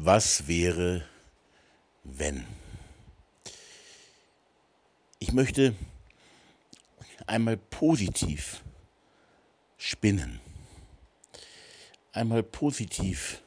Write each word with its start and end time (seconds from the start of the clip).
Was 0.00 0.46
wäre, 0.46 1.04
wenn? 2.04 2.46
Ich 5.18 5.32
möchte 5.32 5.74
einmal 7.26 7.56
positiv 7.56 8.62
spinnen, 9.76 10.38
einmal 12.12 12.44
positiv 12.44 13.42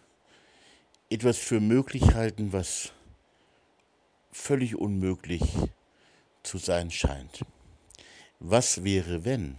etwas 1.10 1.38
für 1.38 1.62
möglich 1.62 2.16
halten, 2.16 2.52
was 2.52 2.92
völlig 4.34 4.76
unmöglich 4.76 5.44
zu 6.44 6.58
sein 6.58 6.92
scheint. 6.92 7.46
Was 8.40 8.84
wäre, 8.84 9.24
wenn? 9.24 9.56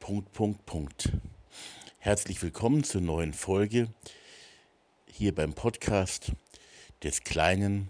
Punkt, 0.00 0.32
Punkt, 0.32 0.64
Punkt. 0.64 1.12
Herzlich 1.98 2.40
willkommen 2.42 2.82
zur 2.82 3.02
neuen 3.02 3.34
Folge 3.34 3.92
hier 5.18 5.34
beim 5.34 5.52
Podcast 5.52 6.30
des 7.02 7.24
kleinen 7.24 7.88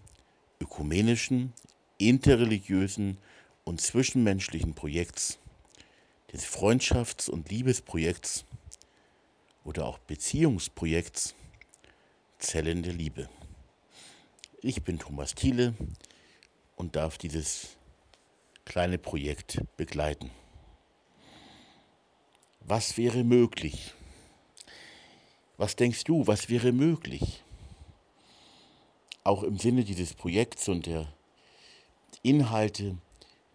ökumenischen, 0.62 1.52
interreligiösen 1.98 3.18
und 3.64 3.82
zwischenmenschlichen 3.82 4.72
Projekts, 4.72 5.38
des 6.32 6.46
Freundschafts- 6.46 7.28
und 7.28 7.50
Liebesprojekts 7.50 8.46
oder 9.64 9.84
auch 9.84 9.98
Beziehungsprojekts 9.98 11.34
Zellen 12.38 12.82
der 12.82 12.94
Liebe. 12.94 13.28
Ich 14.62 14.82
bin 14.82 14.98
Thomas 14.98 15.34
Thiele 15.34 15.74
und 16.76 16.96
darf 16.96 17.18
dieses 17.18 17.76
kleine 18.64 18.96
Projekt 18.96 19.60
begleiten. 19.76 20.30
Was 22.60 22.96
wäre 22.96 23.22
möglich? 23.22 23.92
Was 25.58 25.74
denkst 25.74 26.04
du, 26.04 26.26
was 26.26 26.48
wäre 26.48 26.70
möglich? 26.70 27.42
Auch 29.24 29.42
im 29.42 29.58
Sinne 29.58 29.82
dieses 29.84 30.14
Projekts 30.14 30.68
und 30.68 30.86
der 30.86 31.12
Inhalte, 32.22 32.96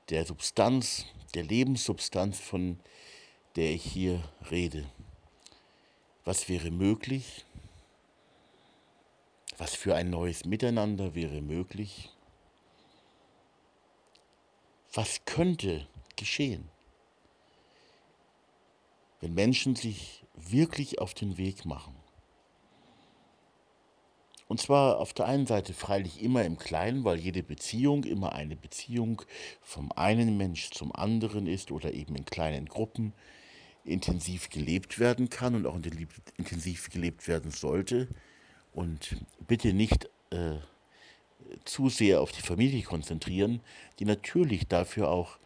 der 0.10 0.26
Substanz, 0.26 1.06
der 1.34 1.44
Lebenssubstanz, 1.44 2.40
von 2.40 2.78
der 3.56 3.72
ich 3.72 3.84
hier 3.84 4.22
rede. 4.52 4.86
Was 6.26 6.50
wäre 6.50 6.72
möglich? 6.72 7.46
Was 9.58 9.74
für 9.74 9.96
ein 9.96 10.10
neues 10.10 10.44
Miteinander 10.44 11.16
wäre 11.16 11.42
möglich? 11.42 12.10
Was 14.94 15.24
könnte 15.24 15.88
geschehen, 16.18 16.70
wenn 19.24 19.36
Menschen 19.36 19.78
sich 19.78 20.26
wirklich 20.36 21.00
auf 21.00 21.14
den 21.14 21.38
Weg 21.38 21.64
machen. 21.64 21.96
Und 24.50 24.60
zwar 24.60 25.00
auf 25.00 25.14
der 25.14 25.28
einen 25.28 25.48
Seite 25.48 25.74
freilich 25.74 26.22
immer 26.22 26.44
im 26.44 26.58
Kleinen, 26.58 27.06
weil 27.06 27.18
jede 27.18 27.42
Beziehung 27.42 28.04
immer 28.04 28.34
eine 28.34 28.58
Beziehung 28.58 29.22
vom 29.62 29.94
einen 29.94 30.36
Mensch 30.36 30.72
zum 30.72 30.94
anderen 30.94 31.48
ist 31.48 31.72
oder 31.72 31.94
eben 31.94 32.18
in 32.18 32.26
kleinen 32.26 32.66
Gruppen 32.66 33.14
intensiv 33.86 34.50
gelebt 34.50 35.00
werden 35.00 35.30
kann 35.30 35.56
und 35.56 35.68
auch 35.68 35.80
intensiv 36.38 36.90
gelebt 36.90 37.26
werden 37.30 37.50
sollte. 37.50 38.10
Und 38.74 39.16
bitte 39.48 39.72
nicht 39.72 40.10
äh, 40.32 40.58
zu 41.64 41.88
sehr 41.88 42.20
auf 42.20 42.34
die 42.34 42.42
Familie 42.42 42.84
konzentrieren, 42.84 43.62
die 44.00 44.06
natürlich 44.06 44.68
dafür 44.68 45.10
auch 45.10 45.38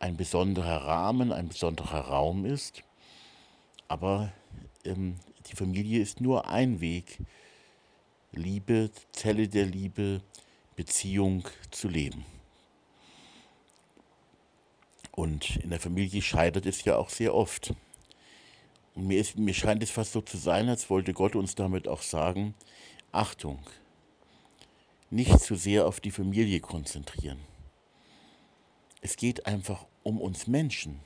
ein 0.00 0.18
besonderer 0.18 0.84
Rahmen, 0.84 1.32
ein 1.32 1.48
besonderer 1.48 2.00
Raum 2.00 2.44
ist 2.44 2.84
aber 3.92 4.32
ähm, 4.86 5.16
die 5.48 5.54
Familie 5.54 6.00
ist 6.00 6.22
nur 6.22 6.48
ein 6.48 6.80
Weg, 6.80 7.18
Liebe, 8.32 8.90
Zelle 9.12 9.48
der 9.48 9.66
Liebe, 9.66 10.22
Beziehung 10.76 11.46
zu 11.70 11.88
leben. 11.88 12.24
Und 15.10 15.56
in 15.56 15.68
der 15.68 15.78
Familie 15.78 16.22
scheitert 16.22 16.64
es 16.64 16.82
ja 16.84 16.96
auch 16.96 17.10
sehr 17.10 17.34
oft. 17.34 17.74
Und 18.94 19.08
mir, 19.08 19.20
ist, 19.20 19.36
mir 19.36 19.52
scheint 19.52 19.82
es 19.82 19.90
fast 19.90 20.12
so 20.12 20.22
zu 20.22 20.38
sein, 20.38 20.70
als 20.70 20.88
wollte 20.88 21.12
Gott 21.12 21.36
uns 21.36 21.54
damit 21.54 21.86
auch 21.86 22.00
sagen, 22.00 22.54
Achtung, 23.12 23.58
nicht 25.10 25.38
zu 25.38 25.54
sehr 25.54 25.86
auf 25.86 26.00
die 26.00 26.12
Familie 26.12 26.60
konzentrieren. 26.60 27.40
Es 29.02 29.16
geht 29.16 29.44
einfach 29.44 29.84
um 30.02 30.18
uns 30.18 30.46
Menschen 30.46 31.00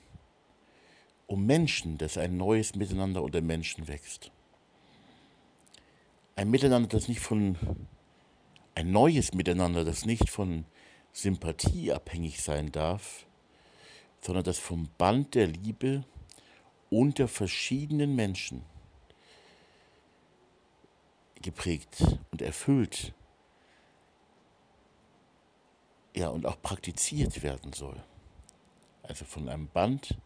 um 1.26 1.44
Menschen, 1.46 1.98
dass 1.98 2.18
ein 2.18 2.36
neues 2.36 2.74
Miteinander 2.74 3.22
unter 3.22 3.40
Menschen 3.40 3.88
wächst. 3.88 4.30
Ein 6.36 6.50
Miteinander, 6.50 6.88
das 6.88 7.08
nicht 7.08 7.20
von, 7.20 7.56
ein 8.74 8.90
neues 8.90 9.32
Miteinander, 9.32 9.84
das 9.84 10.04
nicht 10.04 10.30
von 10.30 10.66
Sympathie 11.12 11.92
abhängig 11.92 12.42
sein 12.42 12.70
darf, 12.70 13.26
sondern 14.20 14.44
das 14.44 14.58
vom 14.58 14.88
Band 14.98 15.34
der 15.34 15.46
Liebe 15.46 16.04
unter 16.90 17.26
verschiedenen 17.26 18.14
Menschen 18.14 18.62
geprägt 21.42 22.02
und 22.30 22.42
erfüllt, 22.42 23.14
ja, 26.14 26.28
und 26.28 26.46
auch 26.46 26.60
praktiziert 26.62 27.42
werden 27.42 27.72
soll. 27.72 28.02
Also 29.02 29.24
von 29.24 29.48
einem 29.48 29.68
Band 29.68 30.16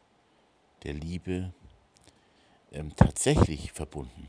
der 0.82 0.94
Liebe 0.94 1.52
ähm, 2.72 2.94
tatsächlich 2.96 3.72
verbunden, 3.72 4.28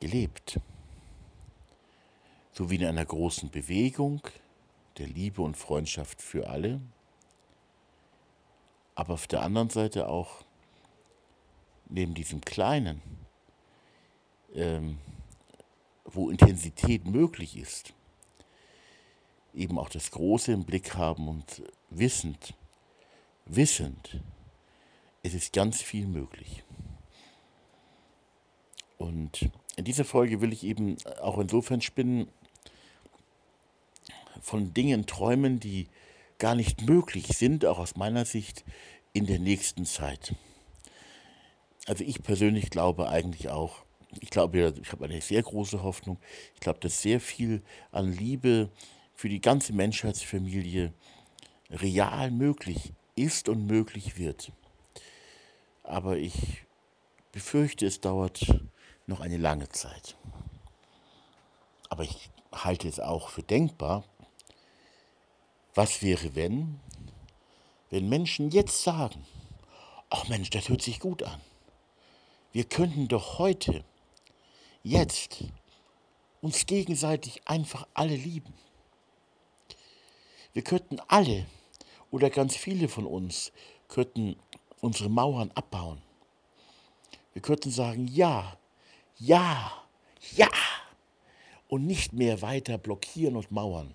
gelebt. 0.00 0.60
So 2.52 2.70
wie 2.70 2.76
in 2.76 2.84
einer 2.84 3.04
großen 3.04 3.50
Bewegung 3.50 4.20
der 4.98 5.06
Liebe 5.06 5.42
und 5.42 5.56
Freundschaft 5.56 6.20
für 6.20 6.48
alle, 6.48 6.80
aber 8.94 9.14
auf 9.14 9.26
der 9.26 9.42
anderen 9.42 9.70
Seite 9.70 10.08
auch 10.08 10.44
neben 11.88 12.14
diesem 12.14 12.40
Kleinen, 12.42 13.00
ähm, 14.54 14.98
wo 16.04 16.30
Intensität 16.30 17.06
möglich 17.06 17.56
ist, 17.56 17.94
eben 19.54 19.78
auch 19.78 19.88
das 19.88 20.10
Große 20.10 20.52
im 20.52 20.64
Blick 20.64 20.94
haben 20.94 21.28
und 21.28 21.62
wissend, 21.90 22.54
wissend, 23.46 24.20
es 25.22 25.34
ist 25.34 25.52
ganz 25.52 25.80
viel 25.80 26.06
möglich. 26.06 26.64
Und 28.98 29.50
in 29.76 29.84
dieser 29.84 30.04
Folge 30.04 30.40
will 30.40 30.52
ich 30.52 30.64
eben 30.64 30.96
auch 31.20 31.38
insofern 31.38 31.80
spinnen, 31.80 32.28
von 34.40 34.74
Dingen 34.74 35.06
träumen, 35.06 35.60
die 35.60 35.88
gar 36.38 36.54
nicht 36.54 36.82
möglich 36.82 37.28
sind, 37.28 37.64
auch 37.64 37.78
aus 37.78 37.96
meiner 37.96 38.24
Sicht, 38.24 38.64
in 39.12 39.26
der 39.26 39.38
nächsten 39.38 39.84
Zeit. 39.84 40.34
Also 41.86 42.02
ich 42.02 42.22
persönlich 42.22 42.70
glaube 42.70 43.08
eigentlich 43.08 43.48
auch, 43.48 43.84
ich 44.20 44.30
glaube, 44.30 44.74
ich 44.82 44.92
habe 44.92 45.04
eine 45.04 45.20
sehr 45.20 45.42
große 45.42 45.82
Hoffnung, 45.82 46.18
ich 46.54 46.60
glaube, 46.60 46.80
dass 46.80 47.02
sehr 47.02 47.20
viel 47.20 47.62
an 47.92 48.12
Liebe 48.12 48.70
für 49.14 49.28
die 49.28 49.40
ganze 49.40 49.72
Menschheitsfamilie 49.72 50.92
real 51.70 52.30
möglich 52.30 52.92
ist 53.14 53.48
und 53.48 53.66
möglich 53.66 54.16
wird 54.16 54.52
aber 55.82 56.16
ich 56.16 56.64
befürchte, 57.32 57.86
es 57.86 58.00
dauert 58.00 58.40
noch 59.06 59.20
eine 59.20 59.36
lange 59.36 59.68
Zeit. 59.68 60.16
Aber 61.88 62.04
ich 62.04 62.30
halte 62.52 62.88
es 62.88 63.00
auch 63.00 63.28
für 63.28 63.42
denkbar, 63.42 64.04
was 65.74 66.02
wäre, 66.02 66.34
wenn, 66.34 66.80
wenn 67.90 68.08
Menschen 68.08 68.50
jetzt 68.50 68.82
sagen, 68.82 69.24
ach 70.10 70.28
Mensch, 70.28 70.50
das 70.50 70.68
hört 70.68 70.82
sich 70.82 71.00
gut 71.00 71.22
an. 71.22 71.40
Wir 72.52 72.64
könnten 72.64 73.08
doch 73.08 73.38
heute, 73.38 73.84
jetzt, 74.82 75.44
uns 76.42 76.66
gegenseitig 76.66 77.48
einfach 77.48 77.86
alle 77.94 78.16
lieben. 78.16 78.52
Wir 80.52 80.62
könnten 80.62 81.00
alle 81.08 81.46
oder 82.10 82.28
ganz 82.28 82.56
viele 82.56 82.88
von 82.88 83.06
uns 83.06 83.52
könnten 83.88 84.36
unsere 84.82 85.08
Mauern 85.08 85.50
abbauen. 85.54 86.02
Wir 87.32 87.40
könnten 87.40 87.70
sagen, 87.70 88.08
ja, 88.08 88.58
ja, 89.16 89.72
ja 90.34 90.50
und 91.68 91.86
nicht 91.86 92.12
mehr 92.12 92.42
weiter 92.42 92.76
blockieren 92.76 93.36
und 93.36 93.50
mauern. 93.50 93.94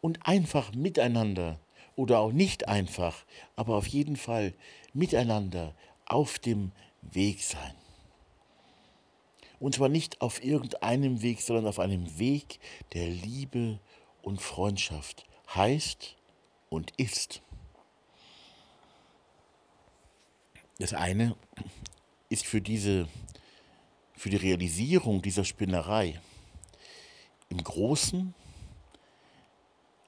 Und 0.00 0.26
einfach 0.26 0.74
miteinander 0.74 1.60
oder 1.94 2.18
auch 2.18 2.32
nicht 2.32 2.66
einfach, 2.66 3.24
aber 3.54 3.76
auf 3.76 3.86
jeden 3.86 4.16
Fall 4.16 4.54
miteinander 4.92 5.74
auf 6.06 6.38
dem 6.38 6.72
Weg 7.02 7.42
sein. 7.42 7.74
Und 9.60 9.76
zwar 9.76 9.88
nicht 9.88 10.20
auf 10.20 10.42
irgendeinem 10.42 11.22
Weg, 11.22 11.40
sondern 11.40 11.66
auf 11.66 11.78
einem 11.78 12.18
Weg 12.18 12.58
der 12.94 13.08
Liebe 13.08 13.78
und 14.22 14.40
Freundschaft 14.40 15.26
heißt 15.54 16.16
und 16.68 16.92
ist. 16.96 17.43
Das 20.78 20.92
eine 20.92 21.36
ist 22.28 22.46
für 22.46 22.60
diese 22.60 23.08
für 24.16 24.30
die 24.30 24.36
Realisierung 24.36 25.20
dieser 25.22 25.44
Spinnerei 25.44 26.20
im 27.48 27.62
Großen, 27.62 28.34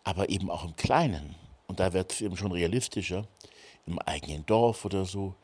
aber 0.04 0.28
eben 0.30 0.50
auch 0.50 0.64
im 0.64 0.76
Kleinen, 0.76 1.34
und 1.66 1.80
da 1.80 1.92
wird 1.92 2.12
es 2.12 2.20
eben 2.20 2.36
schon 2.36 2.52
realistischer, 2.52 3.26
im 3.86 3.98
eigenen 3.98 4.46
Dorf 4.46 4.84
oder 4.84 5.04
so, 5.04 5.34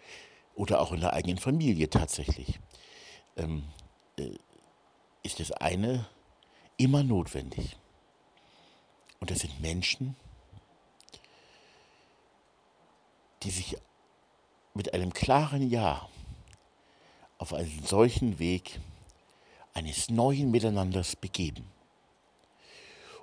oder 0.54 0.80
auch 0.80 0.92
in 0.92 1.00
der 1.00 1.12
eigenen 1.12 1.38
Familie 1.38 1.90
tatsächlich, 1.90 2.60
ähm, 3.36 3.64
äh, 4.18 4.30
ist 5.22 5.40
das 5.40 5.52
eine 5.52 6.06
immer 6.76 7.02
notwendig. 7.02 7.76
Und 9.20 9.30
das 9.30 9.40
sind 9.40 9.60
Menschen, 9.60 10.16
die 13.42 13.50
sich 13.50 13.76
mit 14.74 14.94
einem 14.94 15.12
klaren 15.12 15.68
Ja 15.68 16.08
auf 17.38 17.52
einen 17.52 17.82
solchen 17.84 18.38
Weg 18.38 18.78
eines 19.74 20.10
neuen 20.10 20.50
Miteinanders 20.50 21.16
begeben. 21.16 21.64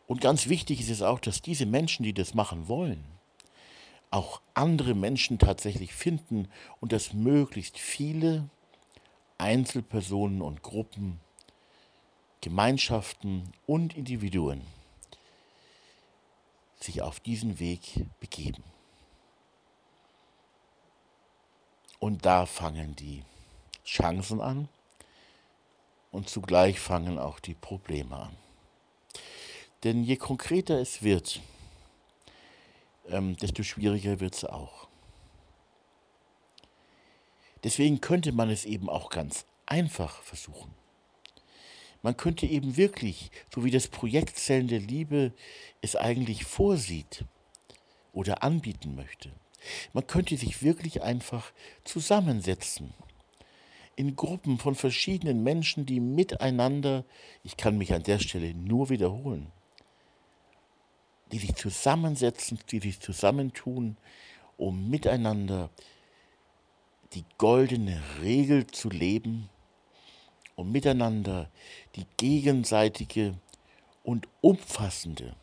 Und 0.07 0.22
ganz 0.22 0.48
wichtig 0.48 0.81
ist 0.81 0.90
es 0.90 1.01
auch, 1.01 1.19
dass 1.19 1.42
diese 1.42 1.66
Menschen, 1.66 2.04
die 2.04 2.13
das 2.13 2.34
machen 2.34 2.68
wollen, 2.68 3.04
auch 4.12 4.42
andere 4.56 4.96
Menschen 4.96 5.38
tatsächlich 5.38 5.94
finden 5.94 6.48
und 6.80 6.92
dass 6.92 7.13
möglichst 7.13 7.78
viele 7.78 8.50
Einzelpersonen 9.38 10.42
und 10.42 10.63
Gruppen, 10.63 11.19
Gemeinschaften 12.42 13.54
und 13.68 13.95
Individuen 13.95 14.62
sich 16.80 17.02
auf 17.02 17.19
diesen 17.19 17.60
Weg 17.60 18.06
begeben. 18.19 18.63
Und 22.00 22.25
da 22.25 22.46
fangen 22.46 22.96
die 22.96 23.24
Chancen 23.86 24.42
an 24.42 24.69
und 26.12 26.30
zugleich 26.30 26.80
fangen 26.80 27.19
auch 27.19 27.40
die 27.40 27.54
Probleme 27.54 28.16
an. 28.16 28.36
Denn 29.84 30.04
je 30.04 30.18
konkreter 30.18 30.80
es 30.80 31.04
wird, 31.04 31.42
ähm, 33.07 33.38
desto 33.38 33.63
schwieriger 33.63 34.19
wird 34.19 34.36
es 34.36 34.46
auch. 34.46 34.88
Deswegen 37.63 38.00
könnte 38.00 38.31
man 38.31 38.50
es 38.50 38.66
eben 38.66 38.90
auch 38.90 39.10
ganz 39.10 39.45
einfach 39.66 40.22
versuchen. 40.22 40.74
Man 42.02 42.16
könnte 42.16 42.45
eben 42.45 42.78
wirklich, 42.78 43.30
so 43.54 43.66
wie 43.66 43.72
das 43.72 43.90
Projekt 43.90 44.38
Zellen 44.38 44.69
der 44.69 44.80
Liebe 44.80 45.34
es 45.81 45.98
eigentlich 45.98 46.45
vorsieht 46.45 47.25
oder 48.13 48.42
anbieten 48.44 48.95
möchte, 48.95 49.31
man 49.94 50.07
könnte 50.07 50.38
sich 50.38 50.63
wirklich 50.63 51.01
einfach 51.01 51.51
zusammensetzen. 51.83 52.94
In 53.95 54.15
Gruppen 54.15 54.57
von 54.57 54.75
verschiedenen 54.75 55.44
Menschen, 55.44 55.85
die 55.85 56.00
miteinander, 56.00 57.03
ich 57.44 57.57
kann 57.57 57.77
mich 57.77 57.94
an 57.94 58.03
der 58.03 58.19
Stelle 58.19 58.53
nur 58.53 58.89
wiederholen, 58.89 59.51
die 61.31 61.39
sich 61.39 61.56
zusammensetzen, 61.56 62.59
die 62.71 62.79
sich 62.79 63.00
zusammentun, 63.00 63.97
um 64.57 64.89
miteinander 64.89 65.69
die 67.13 67.25
goldene 67.38 68.01
Regel 68.21 68.67
zu 68.67 68.89
leben, 68.89 69.50
um 70.56 70.71
miteinander 70.71 71.50
die 71.95 72.06
gegenseitige 72.17 73.35
und 74.03 74.27
umfassende 74.41 75.35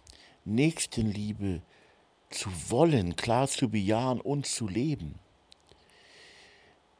Nächstenliebe 0.44 1.62
zu 2.31 2.50
wollen, 2.69 3.17
klar 3.17 3.49
zu 3.49 3.69
bejahen 3.69 4.20
und 4.20 4.46
zu 4.46 4.69
leben. 4.69 5.19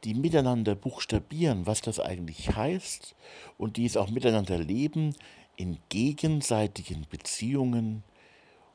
Die 0.03 0.13
miteinander 0.13 0.75
buchstabieren, 0.75 1.65
was 1.65 1.81
das 1.81 1.99
eigentlich 1.99 2.55
heißt 2.55 3.15
und 3.57 3.77
die 3.77 3.85
es 3.85 3.97
auch 3.97 4.09
miteinander 4.09 4.57
leben 4.57 5.15
in 5.55 5.79
gegenseitigen 5.89 7.05
Beziehungen 7.09 8.03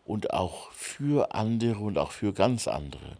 und 0.04 0.32
auch 0.32 0.72
für 0.72 1.34
andere 1.34 1.78
und 1.78 1.96
auch 1.96 2.10
für 2.10 2.32
ganz 2.32 2.66
andere. 2.66 3.16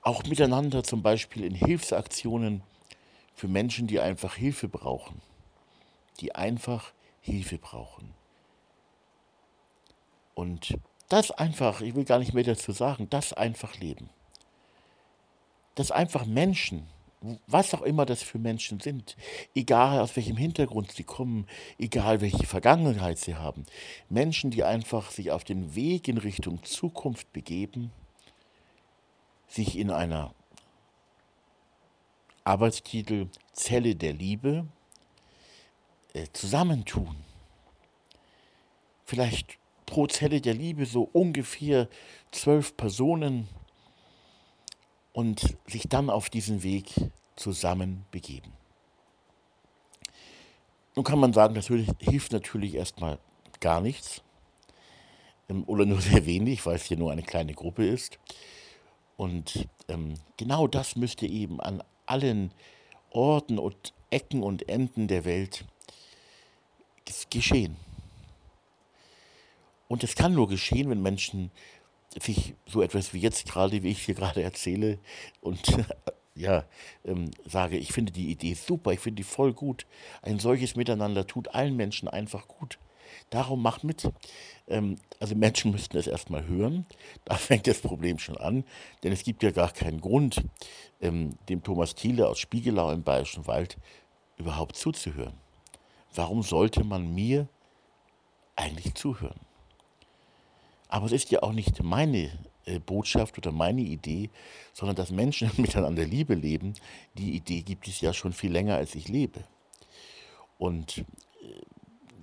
Auch 0.00 0.24
miteinander 0.24 0.82
zum 0.82 1.02
Beispiel 1.02 1.44
in 1.44 1.54
Hilfsaktionen 1.54 2.62
für 3.34 3.46
Menschen, 3.46 3.86
die 3.86 4.00
einfach 4.00 4.34
Hilfe 4.34 4.68
brauchen. 4.68 5.20
Die 6.20 6.34
einfach 6.34 6.92
Hilfe 7.20 7.58
brauchen. 7.58 8.14
Und 10.34 10.78
das 11.12 11.30
einfach, 11.30 11.80
ich 11.82 11.94
will 11.94 12.04
gar 12.04 12.18
nicht 12.18 12.32
mehr 12.32 12.44
dazu 12.44 12.72
sagen, 12.72 13.08
das 13.10 13.32
einfach 13.32 13.78
leben. 13.78 14.08
Das 15.74 15.90
einfach 15.90 16.24
Menschen, 16.24 16.86
was 17.46 17.74
auch 17.74 17.82
immer 17.82 18.06
das 18.06 18.22
für 18.22 18.38
Menschen 18.38 18.80
sind, 18.80 19.16
egal 19.54 20.00
aus 20.00 20.16
welchem 20.16 20.36
Hintergrund 20.36 20.92
sie 20.92 21.04
kommen, 21.04 21.46
egal 21.78 22.20
welche 22.20 22.46
Vergangenheit 22.46 23.18
sie 23.18 23.36
haben, 23.36 23.64
Menschen, 24.08 24.50
die 24.50 24.64
einfach 24.64 25.10
sich 25.10 25.30
auf 25.30 25.44
den 25.44 25.74
Weg 25.74 26.08
in 26.08 26.18
Richtung 26.18 26.62
Zukunft 26.64 27.32
begeben, 27.32 27.92
sich 29.48 29.78
in 29.78 29.90
einer 29.90 30.34
Arbeitstitel 32.44 33.28
Zelle 33.52 33.94
der 33.94 34.14
Liebe 34.14 34.66
äh, 36.14 36.26
zusammentun. 36.32 37.16
Vielleicht 39.04 39.58
pro 39.92 40.06
Zelle 40.06 40.40
der 40.40 40.54
Liebe 40.54 40.86
so 40.86 41.06
ungefähr 41.12 41.86
zwölf 42.30 42.78
Personen 42.78 43.46
und 45.12 45.58
sich 45.66 45.86
dann 45.86 46.08
auf 46.08 46.30
diesen 46.30 46.62
Weg 46.62 46.94
zusammen 47.36 48.06
begeben. 48.10 48.54
Nun 50.96 51.04
kann 51.04 51.18
man 51.18 51.34
sagen, 51.34 51.54
das 51.54 51.66
hilft 51.66 52.32
natürlich 52.32 52.74
erstmal 52.74 53.18
gar 53.60 53.82
nichts 53.82 54.22
ähm, 55.50 55.62
oder 55.66 55.84
nur 55.84 56.00
sehr 56.00 56.24
wenig, 56.24 56.64
weil 56.64 56.76
es 56.76 56.84
hier 56.84 56.96
nur 56.96 57.12
eine 57.12 57.22
kleine 57.22 57.52
Gruppe 57.52 57.86
ist. 57.86 58.18
Und 59.18 59.68
ähm, 59.88 60.14
genau 60.38 60.68
das 60.68 60.96
müsste 60.96 61.26
eben 61.26 61.60
an 61.60 61.82
allen 62.06 62.50
Orten 63.10 63.58
und 63.58 63.92
Ecken 64.08 64.42
und 64.42 64.70
Enden 64.70 65.06
der 65.06 65.26
Welt 65.26 65.66
geschehen. 67.28 67.76
Und 69.92 70.02
es 70.04 70.14
kann 70.14 70.32
nur 70.32 70.48
geschehen, 70.48 70.88
wenn 70.88 71.02
Menschen 71.02 71.50
sich 72.18 72.54
so 72.64 72.80
etwas 72.80 73.12
wie 73.12 73.18
jetzt 73.18 73.46
gerade, 73.46 73.82
wie 73.82 73.90
ich 73.90 74.06
hier 74.06 74.14
gerade 74.14 74.42
erzähle, 74.42 74.98
und 75.42 75.60
ja, 76.34 76.64
ähm, 77.04 77.30
sage, 77.44 77.76
ich 77.76 77.92
finde 77.92 78.10
die 78.10 78.30
Idee 78.30 78.54
super, 78.54 78.92
ich 78.92 79.00
finde 79.00 79.16
die 79.16 79.28
voll 79.28 79.52
gut. 79.52 79.86
Ein 80.22 80.38
solches 80.38 80.76
Miteinander 80.76 81.26
tut 81.26 81.54
allen 81.54 81.76
Menschen 81.76 82.08
einfach 82.08 82.48
gut. 82.48 82.78
Darum 83.28 83.60
mach 83.60 83.82
mit. 83.82 84.10
Ähm, 84.66 84.96
also 85.20 85.34
Menschen 85.34 85.72
müssten 85.72 85.98
es 85.98 86.06
erstmal 86.06 86.46
hören. 86.46 86.86
Da 87.26 87.34
fängt 87.34 87.66
das 87.66 87.82
Problem 87.82 88.18
schon 88.18 88.38
an, 88.38 88.64
denn 89.02 89.12
es 89.12 89.24
gibt 89.24 89.42
ja 89.42 89.50
gar 89.50 89.72
keinen 89.72 90.00
Grund, 90.00 90.42
ähm, 91.02 91.36
dem 91.50 91.62
Thomas 91.62 91.94
Thiele 91.94 92.30
aus 92.30 92.38
Spiegelau 92.38 92.92
im 92.92 93.02
Bayerischen 93.02 93.46
Wald 93.46 93.76
überhaupt 94.38 94.74
zuzuhören. 94.74 95.34
Warum 96.14 96.42
sollte 96.42 96.82
man 96.82 97.14
mir 97.14 97.46
eigentlich 98.56 98.94
zuhören? 98.94 99.51
Aber 100.92 101.06
es 101.06 101.12
ist 101.12 101.30
ja 101.30 101.42
auch 101.42 101.54
nicht 101.54 101.82
meine 101.82 102.30
äh, 102.66 102.78
Botschaft 102.78 103.38
oder 103.38 103.50
meine 103.50 103.80
Idee, 103.80 104.28
sondern 104.74 104.94
dass 104.94 105.10
Menschen 105.10 105.50
miteinander 105.56 106.04
Liebe 106.04 106.34
leben. 106.34 106.74
Die 107.14 107.34
Idee 107.34 107.62
gibt 107.62 107.88
es 107.88 108.02
ja 108.02 108.12
schon 108.12 108.34
viel 108.34 108.52
länger, 108.52 108.76
als 108.76 108.94
ich 108.94 109.08
lebe. 109.08 109.42
Und 110.58 110.98
äh, 110.98 111.04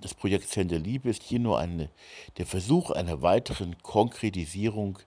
das 0.00 0.14
Projekt 0.14 0.48
Zellen 0.48 0.68
der 0.68 0.78
Liebe 0.78 1.10
ist 1.10 1.24
hier 1.24 1.40
nur 1.40 1.58
eine, 1.58 1.90
der 2.38 2.46
Versuch 2.46 2.92
einer 2.92 3.22
weiteren 3.22 3.76
Konkretisierung 3.82 5.00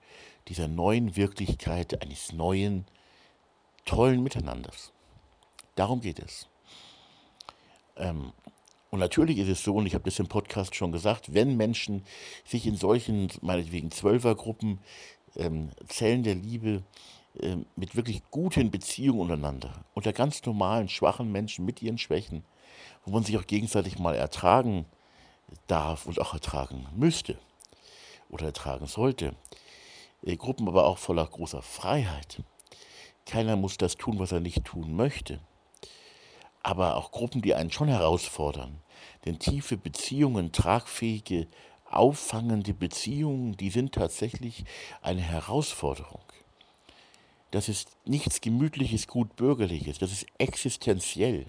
dieser 0.49 0.67
neuen 0.67 1.15
Wirklichkeit, 1.15 2.01
eines 2.01 2.33
neuen, 2.33 2.83
tollen 3.85 4.23
Miteinanders. 4.23 4.91
Darum 5.75 6.01
geht 6.01 6.19
es. 6.19 6.49
Ähm, 7.95 8.33
und 8.93 8.99
natürlich 8.99 9.39
ist 9.39 9.49
es 9.49 9.63
so, 9.63 9.73
und 9.73 9.87
ich 9.87 9.95
habe 9.95 10.03
das 10.03 10.19
im 10.19 10.27
Podcast 10.27 10.75
schon 10.75 10.91
gesagt, 10.91 11.33
wenn 11.33 11.57
Menschen 11.57 12.03
sich 12.45 12.67
in 12.67 12.75
solchen, 12.75 13.31
meinetwegen 13.41 13.89
Zwölfergruppen, 13.89 14.81
ähm, 15.35 15.71
Zellen 15.87 16.21
der 16.21 16.35
Liebe, 16.35 16.83
äh, 17.39 17.55
mit 17.75 17.95
wirklich 17.95 18.21
guten 18.29 18.69
Beziehungen 18.69 19.21
untereinander, 19.21 19.83
unter 19.95 20.13
ganz 20.13 20.45
normalen, 20.45 20.89
schwachen 20.89 21.31
Menschen 21.31 21.65
mit 21.65 21.81
ihren 21.81 21.97
Schwächen, 21.97 22.45
wo 23.03 23.11
man 23.11 23.23
sich 23.23 23.35
auch 23.35 23.47
gegenseitig 23.47 23.97
mal 23.97 24.13
ertragen 24.13 24.85
darf 25.65 26.05
und 26.05 26.21
auch 26.21 26.35
ertragen 26.35 26.85
müsste 26.95 27.39
oder 28.29 28.45
ertragen 28.45 28.85
sollte. 28.85 29.33
Äh, 30.23 30.35
Gruppen 30.35 30.67
aber 30.67 30.85
auch 30.85 30.99
voller 30.99 31.25
großer 31.25 31.63
Freiheit. 31.63 32.43
Keiner 33.25 33.55
muss 33.55 33.75
das 33.75 33.97
tun, 33.97 34.19
was 34.19 34.31
er 34.31 34.39
nicht 34.39 34.63
tun 34.65 34.95
möchte 34.95 35.39
aber 36.63 36.95
auch 36.95 37.11
Gruppen, 37.11 37.41
die 37.41 37.53
einen 37.53 37.71
schon 37.71 37.89
herausfordern. 37.89 38.79
Denn 39.25 39.39
tiefe 39.39 39.77
Beziehungen, 39.77 40.51
tragfähige, 40.51 41.47
auffangende 41.89 42.73
Beziehungen, 42.73 43.55
die 43.55 43.69
sind 43.69 43.93
tatsächlich 43.93 44.65
eine 45.01 45.21
Herausforderung. 45.21 46.23
Das 47.51 47.69
ist 47.69 47.89
nichts 48.05 48.41
Gemütliches, 48.41 49.07
gut 49.07 49.35
Bürgerliches, 49.35 49.99
das 49.99 50.11
ist 50.11 50.25
existenziell. 50.39 51.45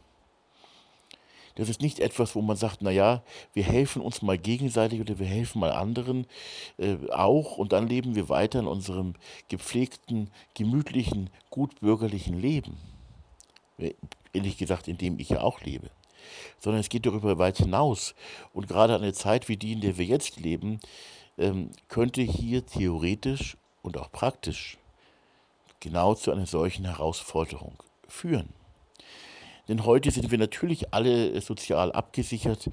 Das 1.54 1.68
ist 1.68 1.80
nicht 1.80 2.00
etwas, 2.00 2.34
wo 2.34 2.42
man 2.42 2.56
sagt, 2.56 2.82
naja, 2.82 3.22
wir 3.52 3.62
helfen 3.62 4.02
uns 4.02 4.22
mal 4.22 4.36
gegenseitig 4.36 5.00
oder 5.00 5.20
wir 5.20 5.26
helfen 5.26 5.60
mal 5.60 5.70
anderen 5.70 6.26
äh, 6.78 6.96
auch 7.10 7.56
und 7.56 7.72
dann 7.72 7.86
leben 7.86 8.16
wir 8.16 8.28
weiter 8.28 8.58
in 8.58 8.66
unserem 8.66 9.14
gepflegten, 9.48 10.30
gemütlichen, 10.54 11.30
gutbürgerlichen 11.50 12.38
Leben. 12.40 12.76
Ehrlich 14.34 14.58
gesagt, 14.58 14.88
in 14.88 14.98
dem 14.98 15.18
ich 15.18 15.30
ja 15.30 15.40
auch 15.40 15.62
lebe. 15.62 15.90
Sondern 16.58 16.80
es 16.80 16.90
geht 16.90 17.06
darüber 17.06 17.38
weit 17.38 17.58
hinaus. 17.58 18.14
Und 18.52 18.68
gerade 18.68 18.94
eine 18.94 19.14
Zeit 19.14 19.48
wie 19.48 19.56
die, 19.56 19.72
in 19.72 19.80
der 19.80 19.96
wir 19.96 20.04
jetzt 20.04 20.38
leben, 20.38 20.80
ähm, 21.38 21.70
könnte 21.88 22.20
hier 22.20 22.66
theoretisch 22.66 23.56
und 23.82 23.96
auch 23.96 24.12
praktisch 24.12 24.76
genau 25.80 26.14
zu 26.14 26.32
einer 26.32 26.46
solchen 26.46 26.84
Herausforderung 26.84 27.82
führen. 28.08 28.52
Denn 29.68 29.84
heute 29.84 30.10
sind 30.10 30.30
wir 30.30 30.38
natürlich 30.38 30.92
alle 30.92 31.40
sozial 31.40 31.92
abgesichert. 31.92 32.70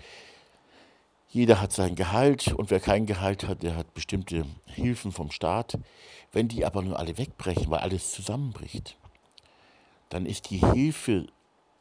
Jeder 1.30 1.62
hat 1.62 1.72
sein 1.72 1.96
Gehalt 1.96 2.54
und 2.54 2.72
wer 2.72 2.82
kein 2.82 3.06
Gehalt 3.06 3.48
hat, 3.48 3.64
der 3.64 3.78
hat 3.78 3.94
bestimmte 3.94 4.46
Hilfen 4.66 5.14
vom 5.14 5.32
Staat. 5.32 5.78
Wenn 6.34 6.50
die 6.50 6.66
aber 6.66 6.82
nur 6.82 7.00
alle 7.00 7.18
wegbrechen, 7.18 7.70
weil 7.70 7.80
alles 7.80 8.12
zusammenbricht, 8.12 8.98
dann 10.10 10.26
ist 10.26 10.50
die 10.50 10.60
Hilfe 10.60 11.28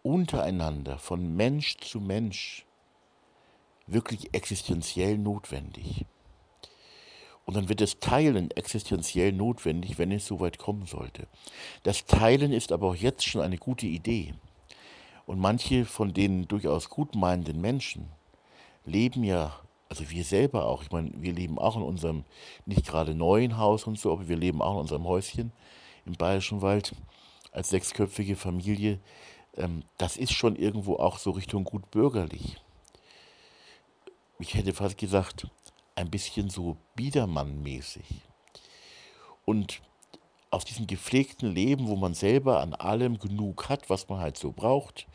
untereinander 0.02 0.98
von 0.98 1.36
Mensch 1.36 1.76
zu 1.78 2.00
Mensch 2.00 2.64
wirklich 3.86 4.34
existenziell 4.34 5.18
notwendig. 5.18 6.06
Und 7.44 7.56
dann 7.56 7.68
wird 7.68 7.80
das 7.80 7.98
Teilen 7.98 8.50
existenziell 8.52 9.32
notwendig, 9.32 9.98
wenn 9.98 10.12
es 10.12 10.26
so 10.26 10.38
weit 10.38 10.58
kommen 10.58 10.86
sollte. 10.86 11.26
Das 11.82 12.06
Teilen 12.06 12.52
ist 12.52 12.70
aber 12.70 12.88
auch 12.88 12.94
jetzt 12.94 13.26
schon 13.26 13.40
eine 13.40 13.58
gute 13.58 13.86
Idee. 13.86 14.34
Und 15.26 15.40
manche 15.40 15.84
von 15.84 16.12
den 16.12 16.46
durchaus 16.46 16.90
gutmeinenden 16.90 17.60
Menschen 17.60 18.08
leben 18.84 19.24
ja, 19.24 19.58
also 19.88 20.08
wir 20.10 20.24
selber 20.24 20.66
auch, 20.66 20.82
ich 20.82 20.90
meine, 20.92 21.10
wir 21.16 21.32
leben 21.32 21.58
auch 21.58 21.76
in 21.76 21.82
unserem 21.82 22.24
nicht 22.66 22.86
gerade 22.86 23.14
neuen 23.14 23.58
Haus 23.58 23.84
und 23.84 23.98
so, 23.98 24.12
aber 24.12 24.28
wir 24.28 24.36
leben 24.36 24.62
auch 24.62 24.74
in 24.74 24.80
unserem 24.80 25.04
Häuschen 25.04 25.52
im 26.06 26.12
Bayerischen 26.12 26.62
Wald 26.62 26.94
als 27.52 27.70
sechsköpfige 27.70 28.36
Familie. 28.36 29.00
Ähm, 29.56 29.84
das 29.98 30.16
ist 30.16 30.32
schon 30.32 30.56
irgendwo 30.56 30.96
auch 30.96 31.18
so 31.18 31.30
Richtung 31.30 31.64
gut 31.64 31.90
bürgerlich. 31.90 32.56
Ich 34.38 34.54
hätte 34.54 34.72
fast 34.72 34.96
gesagt, 34.96 35.48
ein 35.94 36.10
bisschen 36.10 36.48
so 36.48 36.76
Biedermann-mäßig. 36.96 38.04
Und 39.44 39.82
aus 40.50 40.64
diesem 40.64 40.86
gepflegten 40.86 41.52
Leben, 41.52 41.88
wo 41.88 41.96
man 41.96 42.14
selber 42.14 42.60
an 42.60 42.74
allem 42.74 43.18
genug 43.18 43.68
hat, 43.68 43.90
was 43.90 44.08
man 44.08 44.20
halt 44.20 44.36
so 44.36 44.52
braucht, 44.52 45.06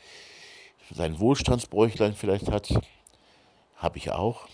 sein 0.91 1.19
Wohlstandsbräuchlein 1.19 2.13
vielleicht 2.13 2.51
hat, 2.51 2.69
habe 3.75 3.97
ich 3.97 4.11
auch. 4.11 4.47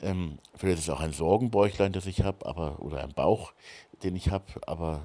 Ähm, 0.00 0.38
vielleicht 0.54 0.78
ist 0.78 0.84
es 0.84 0.90
auch 0.90 1.00
ein 1.00 1.12
Sorgenbäuchlein, 1.12 1.92
das 1.92 2.06
ich 2.06 2.22
habe, 2.22 2.46
aber 2.46 2.80
oder 2.80 3.02
ein 3.02 3.12
Bauch, 3.12 3.52
den 4.02 4.16
ich 4.16 4.30
habe, 4.30 4.46
aber 4.66 5.02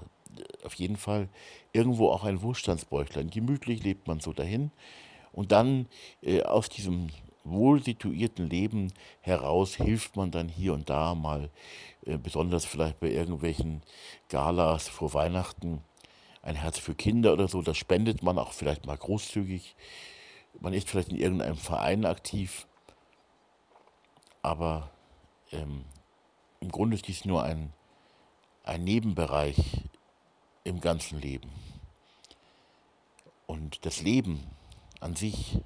auf 0.63 0.73
jeden 0.75 0.97
Fall 0.97 1.29
irgendwo 1.73 2.09
auch 2.09 2.23
ein 2.23 2.41
Wohlstandsbäuchlein. 2.41 3.29
Gemütlich 3.29 3.83
lebt 3.83 4.07
man 4.07 4.19
so 4.19 4.33
dahin 4.33 4.71
und 5.31 5.51
dann 5.51 5.87
äh, 6.21 6.43
aus 6.43 6.69
diesem 6.69 7.09
wohl 7.43 7.81
situierten 7.81 8.49
Leben 8.49 8.91
heraus 9.21 9.75
hilft 9.75 10.15
man 10.15 10.31
dann 10.31 10.49
hier 10.49 10.73
und 10.73 10.89
da 10.89 11.15
mal, 11.15 11.49
äh, 12.05 12.17
besonders 12.17 12.65
vielleicht 12.65 12.99
bei 12.99 13.09
irgendwelchen 13.09 13.81
Galas 14.29 14.87
vor 14.87 15.13
Weihnachten, 15.13 15.81
ein 16.41 16.55
Herz 16.55 16.79
für 16.79 16.95
Kinder 16.95 17.33
oder 17.33 17.47
so, 17.47 17.61
das 17.61 17.77
spendet 17.77 18.23
man 18.23 18.37
auch 18.37 18.53
vielleicht 18.53 18.85
mal 18.85 18.97
großzügig. 18.97 19.75
Man 20.59 20.73
ist 20.73 20.89
vielleicht 20.89 21.09
in 21.09 21.17
irgendeinem 21.19 21.57
Verein 21.57 22.05
aktiv, 22.05 22.67
aber 24.41 24.89
ähm, 25.51 25.85
im 26.59 26.71
Grunde 26.71 26.95
ist 26.95 27.07
dies 27.07 27.25
nur 27.25 27.43
ein, 27.43 27.73
ein 28.63 28.83
Nebenbereich 28.83 29.57
im 30.67 30.81
ganzen 30.81 31.19
Leben. 31.21 31.49
Und 33.45 33.85
das 33.85 34.01
Leben 34.01 34.43
an 34.99 35.15
sich 35.15 35.57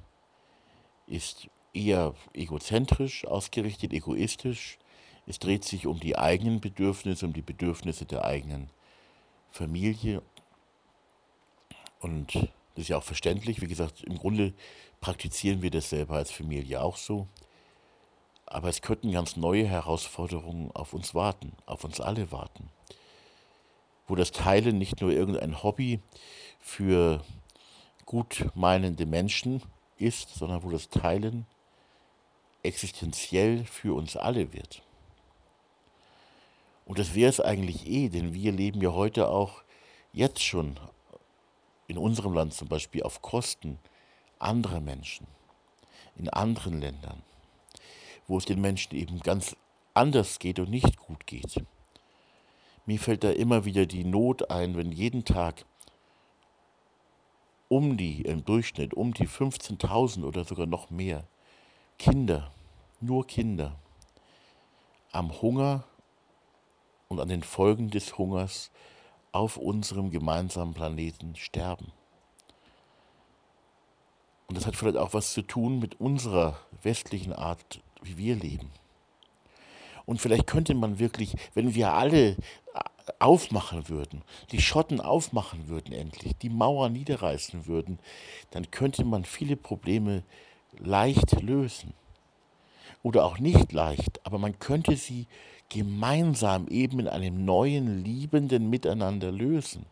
ist 1.07 1.47
eher 1.73 2.13
egozentrisch 2.33 3.25
ausgerichtet, 3.25 3.93
egoistisch. 3.93 4.77
Es 5.25 5.39
dreht 5.39 5.65
sich 5.65 5.87
um 5.87 5.99
die 5.99 6.17
eigenen 6.17 6.61
Bedürfnisse, 6.61 7.25
um 7.25 7.33
die 7.33 7.41
Bedürfnisse 7.41 8.05
der 8.05 8.23
eigenen 8.23 8.69
Familie. 9.49 10.21
Und 11.99 12.35
das 12.35 12.83
ist 12.83 12.87
ja 12.89 12.97
auch 12.97 13.03
verständlich. 13.03 13.61
Wie 13.61 13.67
gesagt, 13.67 14.03
im 14.03 14.17
Grunde 14.17 14.53
praktizieren 14.99 15.61
wir 15.61 15.71
das 15.71 15.89
selber 15.89 16.15
als 16.15 16.31
Familie 16.31 16.81
auch 16.81 16.97
so. 16.97 17.27
Aber 18.45 18.69
es 18.69 18.81
könnten 18.81 19.11
ganz 19.11 19.37
neue 19.37 19.65
Herausforderungen 19.65 20.71
auf 20.71 20.93
uns 20.93 21.15
warten, 21.15 21.53
auf 21.65 21.83
uns 21.83 22.01
alle 22.01 22.31
warten. 22.31 22.69
Wo 24.11 24.15
das 24.15 24.33
Teilen 24.33 24.77
nicht 24.77 24.99
nur 24.99 25.11
irgendein 25.11 25.63
Hobby 25.63 26.01
für 26.59 27.23
gut 28.05 28.45
meinende 28.55 29.05
Menschen 29.05 29.61
ist, 29.97 30.35
sondern 30.35 30.63
wo 30.63 30.69
das 30.69 30.89
Teilen 30.89 31.45
existenziell 32.61 33.63
für 33.63 33.95
uns 33.95 34.17
alle 34.17 34.51
wird. 34.51 34.83
Und 36.85 36.99
das 36.99 37.15
wäre 37.15 37.29
es 37.29 37.39
eigentlich 37.39 37.87
eh, 37.87 38.09
denn 38.09 38.33
wir 38.33 38.51
leben 38.51 38.81
ja 38.81 38.91
heute 38.91 39.29
auch 39.29 39.63
jetzt 40.11 40.43
schon 40.43 40.77
in 41.87 41.97
unserem 41.97 42.33
Land 42.33 42.53
zum 42.53 42.67
Beispiel 42.67 43.03
auf 43.03 43.21
Kosten 43.21 43.79
anderer 44.39 44.81
Menschen, 44.81 45.25
in 46.17 46.27
anderen 46.27 46.81
Ländern, 46.81 47.23
wo 48.27 48.37
es 48.37 48.43
den 48.43 48.59
Menschen 48.59 48.93
eben 48.93 49.21
ganz 49.21 49.55
anders 49.93 50.37
geht 50.39 50.59
und 50.59 50.69
nicht 50.69 50.97
gut 50.97 51.25
geht. 51.25 51.63
Mir 52.91 52.99
fällt 52.99 53.23
da 53.23 53.31
immer 53.31 53.63
wieder 53.63 53.85
die 53.85 54.03
Not 54.03 54.51
ein, 54.51 54.75
wenn 54.75 54.91
jeden 54.91 55.23
Tag 55.23 55.63
um 57.69 57.95
die, 57.95 58.23
im 58.23 58.43
Durchschnitt, 58.43 58.93
um 58.93 59.13
die 59.13 59.29
15.000 59.29 60.25
oder 60.25 60.43
sogar 60.43 60.65
noch 60.65 60.89
mehr 60.89 61.23
Kinder, 61.97 62.51
nur 62.99 63.25
Kinder, 63.25 63.79
am 65.13 65.41
Hunger 65.41 65.85
und 67.07 67.21
an 67.21 67.29
den 67.29 67.43
Folgen 67.43 67.91
des 67.91 68.17
Hungers 68.17 68.71
auf 69.31 69.55
unserem 69.55 70.11
gemeinsamen 70.11 70.73
Planeten 70.73 71.37
sterben. 71.37 71.93
Und 74.47 74.57
das 74.57 74.65
hat 74.65 74.75
vielleicht 74.75 74.97
auch 74.97 75.13
was 75.13 75.31
zu 75.31 75.43
tun 75.43 75.79
mit 75.79 76.01
unserer 76.01 76.59
westlichen 76.81 77.31
Art, 77.31 77.79
wie 78.01 78.17
wir 78.17 78.35
leben. 78.35 78.69
Und 80.11 80.19
vielleicht 80.19 80.45
könnte 80.45 80.73
man 80.73 80.99
wirklich, 80.99 81.37
wenn 81.53 81.73
wir 81.73 81.93
alle 81.93 82.35
aufmachen 83.19 83.87
würden, 83.87 84.23
die 84.51 84.59
Schotten 84.59 84.99
aufmachen 84.99 85.69
würden 85.69 85.93
endlich, 85.93 86.35
die 86.35 86.49
Mauer 86.49 86.89
niederreißen 86.89 87.65
würden, 87.65 87.97
dann 88.49 88.69
könnte 88.71 89.05
man 89.05 89.23
viele 89.23 89.55
Probleme 89.55 90.23
leicht 90.77 91.41
lösen. 91.41 91.93
Oder 93.03 93.23
auch 93.23 93.39
nicht 93.39 93.71
leicht, 93.71 94.19
aber 94.25 94.37
man 94.37 94.59
könnte 94.59 94.97
sie 94.97 95.27
gemeinsam 95.69 96.67
eben 96.67 96.99
in 96.99 97.07
einem 97.07 97.45
neuen, 97.45 98.03
liebenden 98.03 98.69
Miteinander 98.69 99.31
lösen. 99.31 99.85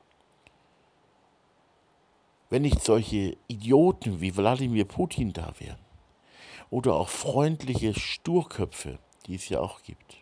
Wenn 2.49 2.63
nicht 2.63 2.83
solche 2.83 3.37
Idioten 3.47 4.19
wie 4.19 4.35
Wladimir 4.35 4.83
Putin 4.83 5.31
da 5.31 5.53
wären. 5.59 5.79
Oder 6.69 6.95
auch 6.95 7.07
freundliche 7.07 7.97
Sturköpfe, 7.97 8.99
die 9.29 9.35
es 9.35 9.47
ja 9.47 9.61
auch 9.61 9.83
gibt. 9.83 10.17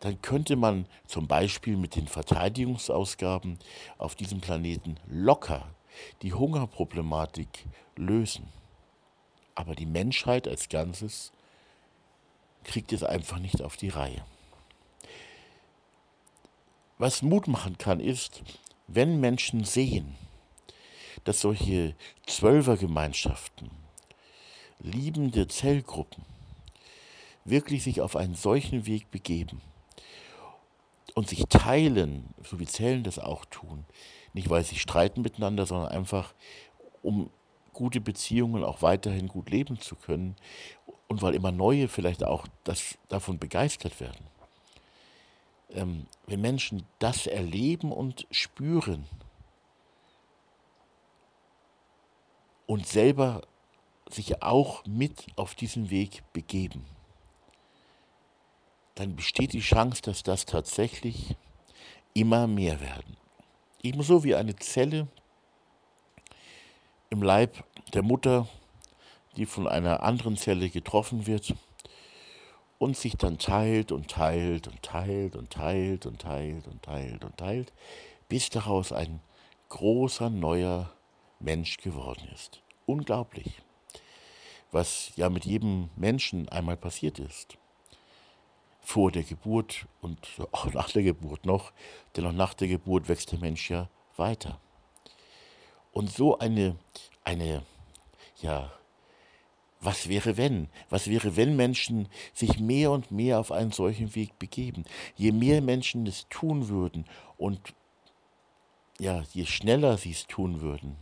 Dann 0.00 0.22
könnte 0.22 0.56
man 0.56 0.86
zum 1.06 1.28
Beispiel 1.28 1.76
mit 1.76 1.96
den 1.96 2.08
Verteidigungsausgaben 2.08 3.58
auf 3.98 4.14
diesem 4.14 4.40
Planeten 4.40 4.98
locker 5.06 5.68
die 6.22 6.32
Hungerproblematik 6.32 7.66
lösen. 7.96 8.48
Aber 9.54 9.74
die 9.74 9.86
Menschheit 9.86 10.48
als 10.48 10.68
Ganzes 10.68 11.32
kriegt 12.64 12.92
es 12.92 13.02
einfach 13.02 13.38
nicht 13.38 13.60
auf 13.60 13.76
die 13.76 13.88
Reihe. 13.88 14.24
Was 16.96 17.22
Mut 17.22 17.48
machen 17.48 17.76
kann, 17.76 18.00
ist, 18.00 18.42
wenn 18.86 19.20
Menschen 19.20 19.64
sehen, 19.64 20.14
dass 21.24 21.40
solche 21.40 21.96
Zwölfergemeinschaften, 22.26 23.70
liebende 24.78 25.48
Zellgruppen 25.48 26.24
wirklich 27.50 27.82
sich 27.82 28.00
auf 28.00 28.16
einen 28.16 28.34
solchen 28.34 28.86
Weg 28.86 29.10
begeben 29.10 29.60
und 31.14 31.28
sich 31.28 31.44
teilen, 31.48 32.32
so 32.44 32.60
wie 32.60 32.66
Zellen 32.66 33.02
das 33.02 33.18
auch 33.18 33.44
tun, 33.46 33.84
nicht 34.34 34.50
weil 34.50 34.64
sie 34.64 34.78
streiten 34.78 35.22
miteinander, 35.22 35.66
sondern 35.66 35.88
einfach, 35.88 36.34
um 37.02 37.30
gute 37.72 38.00
Beziehungen 38.00 38.64
auch 38.64 38.82
weiterhin 38.82 39.28
gut 39.28 39.50
leben 39.50 39.80
zu 39.80 39.94
können 39.94 40.36
und 41.06 41.22
weil 41.22 41.34
immer 41.34 41.52
neue 41.52 41.88
vielleicht 41.88 42.24
auch 42.24 42.46
das, 42.64 42.98
davon 43.08 43.38
begeistert 43.38 44.00
werden. 44.00 44.26
Ähm, 45.70 46.06
wenn 46.26 46.40
Menschen 46.40 46.84
das 46.98 47.26
erleben 47.26 47.92
und 47.92 48.26
spüren 48.30 49.06
und 52.66 52.86
selber 52.86 53.42
sich 54.10 54.42
auch 54.42 54.84
mit 54.86 55.26
auf 55.36 55.54
diesen 55.54 55.90
Weg 55.90 56.22
begeben, 56.32 56.84
dann 58.98 59.14
besteht 59.14 59.52
die 59.52 59.60
Chance, 59.60 60.02
dass 60.02 60.24
das 60.24 60.44
tatsächlich 60.44 61.36
immer 62.14 62.48
mehr 62.48 62.80
werden. 62.80 63.16
Ebenso 63.80 64.24
wie 64.24 64.34
eine 64.34 64.56
Zelle 64.56 65.06
im 67.08 67.22
Leib 67.22 67.64
der 67.94 68.02
Mutter, 68.02 68.48
die 69.36 69.46
von 69.46 69.68
einer 69.68 70.02
anderen 70.02 70.36
Zelle 70.36 70.68
getroffen 70.68 71.28
wird 71.28 71.54
und 72.78 72.96
sich 72.96 73.16
dann 73.16 73.38
teilt 73.38 73.92
und 73.92 74.08
teilt 74.08 74.66
und 74.66 74.82
teilt 74.82 75.36
und 75.36 75.50
teilt 75.50 76.06
und 76.06 76.20
teilt 76.20 76.66
und 76.66 76.82
teilt 76.82 77.24
und 77.24 77.36
teilt, 77.36 77.72
bis 78.28 78.50
daraus 78.50 78.90
ein 78.90 79.20
großer 79.68 80.28
neuer 80.28 80.90
Mensch 81.38 81.76
geworden 81.76 82.28
ist. 82.34 82.62
Unglaublich, 82.84 83.62
was 84.72 85.12
ja 85.14 85.30
mit 85.30 85.44
jedem 85.44 85.88
Menschen 85.94 86.48
einmal 86.48 86.76
passiert 86.76 87.20
ist. 87.20 87.58
Vor 88.88 89.12
der 89.12 89.22
Geburt 89.22 89.86
und 90.00 90.18
auch 90.50 90.64
nach 90.72 90.90
der 90.90 91.02
Geburt 91.02 91.44
noch, 91.44 91.72
denn 92.16 92.24
auch 92.24 92.32
nach 92.32 92.54
der 92.54 92.68
Geburt 92.68 93.10
wächst 93.10 93.32
der 93.32 93.38
Mensch 93.38 93.68
ja 93.68 93.90
weiter. 94.16 94.58
Und 95.92 96.10
so 96.10 96.38
eine, 96.38 96.74
eine, 97.22 97.66
ja, 98.40 98.72
was 99.82 100.08
wäre 100.08 100.38
wenn? 100.38 100.70
Was 100.88 101.06
wäre, 101.08 101.36
wenn 101.36 101.54
Menschen 101.54 102.08
sich 102.32 102.60
mehr 102.60 102.90
und 102.90 103.10
mehr 103.10 103.38
auf 103.38 103.52
einen 103.52 103.72
solchen 103.72 104.14
Weg 104.14 104.38
begeben? 104.38 104.84
Je 105.16 105.32
mehr 105.32 105.60
Menschen 105.60 106.06
es 106.06 106.26
tun 106.30 106.68
würden 106.68 107.04
und 107.36 107.74
ja, 108.98 109.22
je 109.34 109.44
schneller 109.44 109.98
sie 109.98 110.12
es 110.12 110.26
tun 110.26 110.62
würden, 110.62 110.96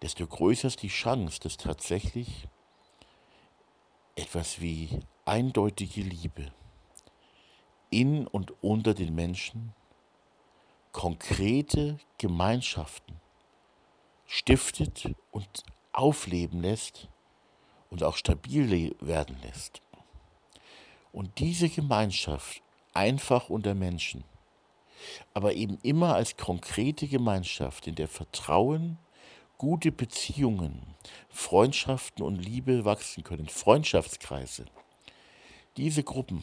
desto 0.00 0.28
größer 0.28 0.68
ist 0.68 0.82
die 0.84 0.88
Chance, 0.88 1.40
dass 1.40 1.56
tatsächlich 1.56 2.46
etwas 4.14 4.60
wie 4.60 5.00
eindeutige 5.30 6.00
Liebe 6.00 6.50
in 7.88 8.26
und 8.26 8.52
unter 8.64 8.94
den 8.94 9.14
Menschen 9.14 9.72
konkrete 10.90 12.00
Gemeinschaften 12.18 13.14
stiftet 14.26 15.14
und 15.30 15.62
aufleben 15.92 16.60
lässt 16.60 17.06
und 17.90 18.02
auch 18.02 18.16
stabil 18.16 18.96
werden 19.00 19.36
lässt. 19.42 19.80
Und 21.12 21.38
diese 21.38 21.68
Gemeinschaft 21.68 22.60
einfach 22.92 23.50
unter 23.50 23.74
Menschen, 23.74 24.24
aber 25.32 25.54
eben 25.54 25.78
immer 25.82 26.16
als 26.16 26.36
konkrete 26.36 27.06
Gemeinschaft, 27.06 27.86
in 27.86 27.94
der 27.94 28.08
Vertrauen, 28.08 28.98
gute 29.58 29.92
Beziehungen, 29.92 30.96
Freundschaften 31.28 32.24
und 32.24 32.36
Liebe 32.36 32.84
wachsen 32.84 33.22
können, 33.22 33.48
Freundschaftskreise. 33.48 34.66
Diese 35.76 36.02
Gruppen, 36.02 36.42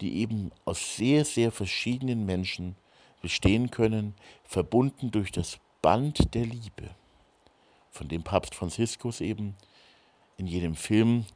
die 0.00 0.16
eben 0.16 0.50
aus 0.64 0.96
sehr, 0.96 1.24
sehr 1.24 1.52
verschiedenen 1.52 2.26
Menschen 2.26 2.76
bestehen 3.20 3.70
können, 3.70 4.14
verbunden 4.44 5.10
durch 5.10 5.30
das 5.30 5.58
Band 5.80 6.34
der 6.34 6.44
Liebe 6.44 6.90
von 7.90 8.08
dem 8.08 8.22
Papst 8.22 8.54
Franziskus 8.54 9.20
eben 9.20 9.54
in 10.36 10.46
jedem 10.46 10.74
Film 10.74 11.26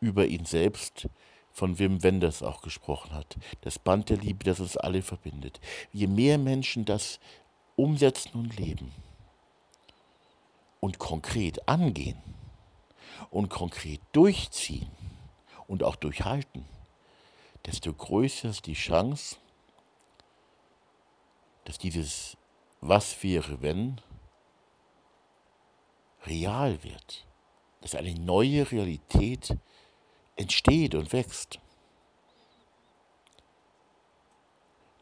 über 0.00 0.26
ihn 0.26 0.44
selbst 0.44 1.08
von 1.52 1.78
Wim 1.78 2.02
Wenders 2.02 2.42
auch 2.42 2.60
gesprochen 2.62 3.12
hat. 3.12 3.36
Das 3.62 3.78
Band 3.78 4.10
der 4.10 4.18
Liebe, 4.18 4.44
das 4.44 4.60
uns 4.60 4.76
alle 4.76 5.02
verbindet. 5.02 5.60
Je 5.92 6.06
mehr 6.06 6.38
Menschen 6.38 6.84
das 6.84 7.20
umsetzen 7.76 8.32
und 8.34 8.56
leben 8.56 8.92
und 10.80 10.98
konkret 10.98 11.68
angehen 11.68 12.18
und 13.30 13.48
konkret 13.48 14.00
durchziehen 14.12 14.88
und 15.68 15.82
auch 15.82 15.96
durchhalten, 15.96 16.64
desto 17.66 17.92
größer 17.92 18.50
ist 18.50 18.66
die 18.66 18.74
Chance, 18.74 19.36
dass 21.64 21.78
dieses 21.78 22.36
Was 22.80 23.22
wäre 23.22 23.60
wenn 23.60 24.00
real 26.26 26.82
wird, 26.82 27.24
dass 27.80 27.94
eine 27.94 28.14
neue 28.14 28.70
Realität 28.70 29.56
entsteht 30.36 30.94
und 30.94 31.12
wächst. 31.12 31.60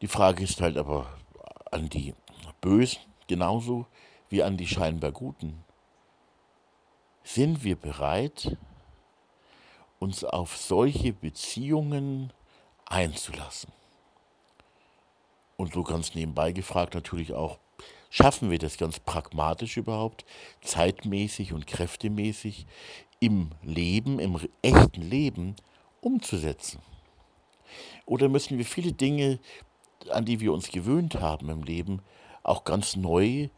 Die 0.01 0.07
Frage 0.07 0.43
ist 0.43 0.61
halt 0.61 0.77
aber 0.77 1.17
an 1.71 1.89
die 1.89 2.13
Bösen 2.61 3.01
genauso 3.27 3.87
wie 4.29 4.43
an 4.43 4.57
die 4.57 4.67
scheinbar 4.67 5.11
Guten. 5.11 5.63
Sind 7.23 7.63
wir 7.63 7.75
bereit, 7.75 8.57
uns 9.99 10.23
auf 10.23 10.57
solche 10.57 11.13
Beziehungen 11.13 12.31
einzulassen? 12.85 13.71
Und 15.57 15.73
so 15.73 15.83
ganz 15.83 16.15
nebenbei 16.15 16.51
gefragt 16.51 16.95
natürlich 16.95 17.33
auch, 17.33 17.59
Schaffen 18.17 18.49
wir 18.49 18.59
das 18.59 18.77
ganz 18.77 19.01
pragmatisch 19.01 19.75
überhaupt, 19.75 20.23
zeitmäßig 20.61 21.51
und 21.51 21.67
kräftemäßig 21.67 22.65
im 23.19 23.51
Leben, 23.61 24.19
im 24.19 24.39
echten 24.61 25.01
Leben 25.01 25.57
umzusetzen? 25.99 26.79
Oder 28.05 28.29
müssen 28.29 28.57
wir 28.57 28.63
viele 28.63 28.93
Dinge, 28.93 29.39
an 30.11 30.23
die 30.23 30.39
wir 30.39 30.53
uns 30.53 30.69
gewöhnt 30.69 31.15
haben 31.15 31.49
im 31.49 31.63
Leben, 31.63 32.01
auch 32.41 32.63
ganz 32.63 32.95
neu 32.95 33.49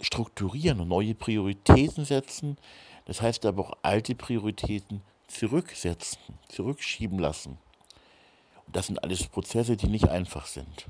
strukturieren 0.00 0.80
und 0.80 0.88
neue 0.88 1.14
Prioritäten 1.14 2.04
setzen? 2.04 2.56
Das 3.06 3.22
heißt 3.22 3.46
aber 3.46 3.62
auch 3.62 3.72
alte 3.82 4.14
Prioritäten 4.14 5.02
zurücksetzen, 5.28 6.18
zurückschieben 6.48 7.18
lassen. 7.18 7.58
Und 8.66 8.76
das 8.76 8.86
sind 8.86 9.02
alles 9.02 9.26
Prozesse, 9.28 9.76
die 9.76 9.88
nicht 9.88 10.08
einfach 10.08 10.46
sind. 10.46 10.86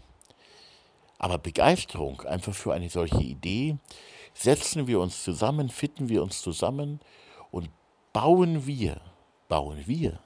Aber 1.19 1.39
Begeisterung 1.39 2.23
einfach 2.23 2.55
für 2.55 2.75
eine 2.75 2.91
solche 2.91 3.23
Idee, 3.23 3.77
setzen 4.35 4.87
wir 4.87 5.01
uns 5.01 5.25
zusammen, 5.25 5.71
fitten 5.71 6.09
wir 6.09 6.23
uns 6.23 6.43
zusammen 6.43 7.01
und 7.51 7.71
bauen 8.13 8.67
wir, 8.67 9.01
bauen 9.49 9.87
wir 9.87 10.21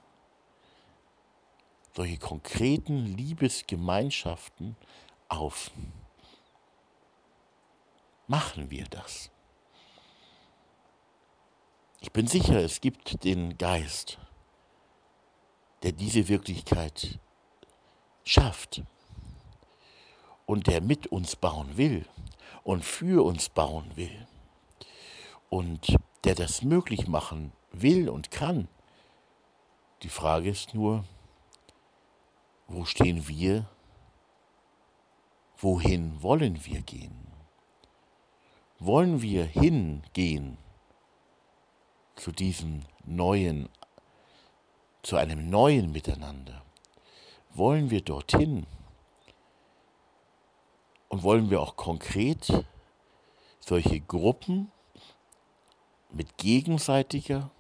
solche 1.94 2.18
konkreten 2.18 3.16
Liebesgemeinschaften 3.16 4.76
auf. 5.28 5.70
Machen 8.30 8.70
wir 8.70 8.84
das. 8.84 9.28
Ich 11.98 12.12
bin 12.12 12.28
sicher, 12.28 12.60
es 12.60 12.80
gibt 12.80 13.24
den 13.24 13.58
Geist, 13.58 14.20
der 15.82 15.90
diese 15.90 16.28
Wirklichkeit 16.28 17.18
schafft 18.22 18.84
und 20.46 20.68
der 20.68 20.80
mit 20.80 21.08
uns 21.08 21.34
bauen 21.34 21.76
will 21.76 22.06
und 22.62 22.84
für 22.84 23.24
uns 23.24 23.48
bauen 23.48 23.90
will 23.96 24.28
und 25.48 25.96
der 26.22 26.36
das 26.36 26.62
möglich 26.62 27.08
machen 27.08 27.50
will 27.72 28.08
und 28.08 28.30
kann. 28.30 28.68
Die 30.04 30.08
Frage 30.08 30.50
ist 30.50 30.72
nur, 30.72 31.04
wo 32.68 32.84
stehen 32.84 33.26
wir? 33.26 33.68
Wohin 35.56 36.22
wollen 36.22 36.64
wir 36.64 36.82
gehen? 36.82 37.29
Wollen 38.82 39.20
wir 39.20 39.44
hingehen 39.44 40.56
zu 42.16 42.32
diesem 42.32 42.86
neuen, 43.04 43.68
zu 45.02 45.16
einem 45.16 45.50
neuen 45.50 45.92
Miteinander? 45.92 46.64
Wollen 47.50 47.90
wir 47.90 48.00
dorthin? 48.00 48.66
Und 51.10 51.22
wollen 51.22 51.50
wir 51.50 51.60
auch 51.60 51.76
konkret 51.76 52.64
solche 53.58 54.00
Gruppen 54.00 54.72
mit 56.10 56.38
gegenseitiger, 56.38 57.50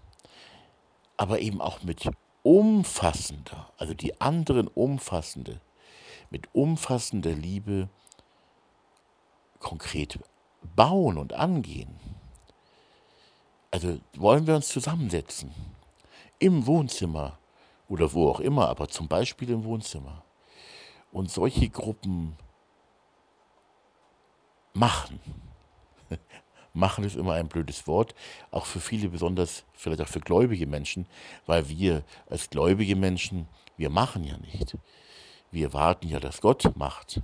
aber 1.18 1.40
eben 1.40 1.60
auch 1.60 1.82
mit 1.82 2.08
umfassender, 2.42 3.70
also 3.76 3.92
die 3.92 4.18
anderen 4.22 4.68
umfassende, 4.68 5.60
mit 6.30 6.48
umfassender 6.54 7.32
Liebe 7.32 7.90
konkret 9.58 10.18
bauen 10.74 11.18
und 11.18 11.32
angehen. 11.32 11.98
Also 13.70 13.98
wollen 14.16 14.46
wir 14.46 14.56
uns 14.56 14.68
zusammensetzen 14.68 15.52
im 16.38 16.66
Wohnzimmer 16.66 17.38
oder 17.88 18.12
wo 18.12 18.28
auch 18.28 18.40
immer, 18.40 18.68
aber 18.68 18.88
zum 18.88 19.08
Beispiel 19.08 19.50
im 19.50 19.64
Wohnzimmer 19.64 20.24
und 21.12 21.30
solche 21.30 21.68
Gruppen 21.68 22.36
machen. 24.72 25.20
machen 26.72 27.04
ist 27.04 27.16
immer 27.16 27.34
ein 27.34 27.48
blödes 27.48 27.86
Wort, 27.86 28.14
auch 28.50 28.66
für 28.66 28.80
viele, 28.80 29.08
besonders 29.08 29.64
vielleicht 29.74 30.00
auch 30.00 30.08
für 30.08 30.20
gläubige 30.20 30.66
Menschen, 30.66 31.06
weil 31.46 31.68
wir 31.68 32.04
als 32.28 32.50
gläubige 32.50 32.96
Menschen, 32.96 33.48
wir 33.76 33.90
machen 33.90 34.24
ja 34.24 34.36
nicht. 34.38 34.76
Wir 35.50 35.72
warten 35.72 36.08
ja, 36.08 36.20
dass 36.20 36.40
Gott 36.40 36.76
macht. 36.76 37.20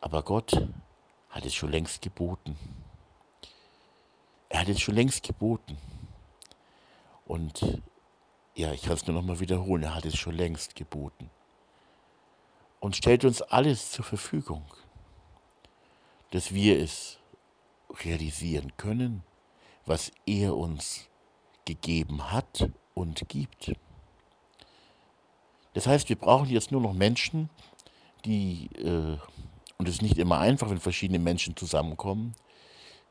Aber 0.00 0.22
Gott 0.22 0.68
hat 1.34 1.44
es 1.44 1.52
schon 1.52 1.72
längst 1.72 2.00
geboten. 2.00 2.56
hat 4.52 4.68
es 4.68 4.80
schon 4.80 4.94
längst 4.94 5.24
geboten. 5.24 5.76
Und 7.26 7.82
ja, 8.54 8.72
ich 8.72 8.82
kann 8.82 8.92
es 8.92 9.04
nur 9.04 9.16
noch 9.16 9.26
mal 9.26 9.40
wiederholen, 9.40 9.82
er 9.82 9.96
hat 9.96 10.04
es 10.04 10.16
schon 10.16 10.36
längst 10.36 10.76
geboten. 10.76 11.28
Und 12.78 12.94
stellt 12.94 13.24
uns 13.24 13.42
alles 13.42 13.90
zur 13.90 14.04
Verfügung, 14.04 14.64
dass 16.30 16.54
wir 16.54 16.78
es 16.78 17.18
realisieren 18.04 18.76
können, 18.76 19.24
was 19.86 20.12
er 20.26 20.56
uns 20.56 21.08
gegeben 21.64 22.30
hat 22.30 22.70
und 22.94 23.28
gibt. 23.28 23.72
Das 25.72 25.88
heißt, 25.88 26.08
wir 26.08 26.16
brauchen 26.16 26.48
jetzt 26.48 26.70
nur 26.70 26.80
noch 26.80 26.92
Menschen, 26.92 27.50
die, 28.24 28.66
äh, 28.76 29.18
und 29.78 29.88
es 29.88 29.96
ist 29.96 30.02
nicht 30.02 30.18
immer 30.18 30.38
einfach, 30.38 30.70
wenn 30.70 30.80
verschiedene 30.80 31.18
Menschen 31.18 31.56
zusammenkommen, 31.56 32.34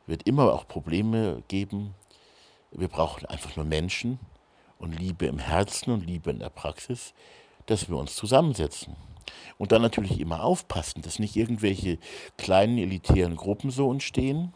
wird 0.07 0.23
immer 0.23 0.53
auch 0.53 0.67
Probleme 0.67 1.43
geben. 1.47 1.93
Wir 2.71 2.87
brauchen 2.87 3.25
einfach 3.25 3.55
nur 3.55 3.65
Menschen 3.65 4.19
und 4.79 4.97
Liebe 4.97 5.25
im 5.25 5.39
Herzen 5.39 5.91
und 5.91 6.05
Liebe 6.05 6.31
in 6.31 6.39
der 6.39 6.49
Praxis, 6.49 7.13
dass 7.65 7.89
wir 7.89 7.97
uns 7.97 8.15
zusammensetzen. 8.15 8.95
Und 9.57 9.71
dann 9.71 9.81
natürlich 9.81 10.19
immer 10.19 10.43
aufpassen, 10.43 11.01
dass 11.01 11.19
nicht 11.19 11.35
irgendwelche 11.35 11.97
kleinen 12.37 12.77
elitären 12.77 13.35
Gruppen 13.35 13.71
so 13.71 13.91
entstehen, 13.91 14.53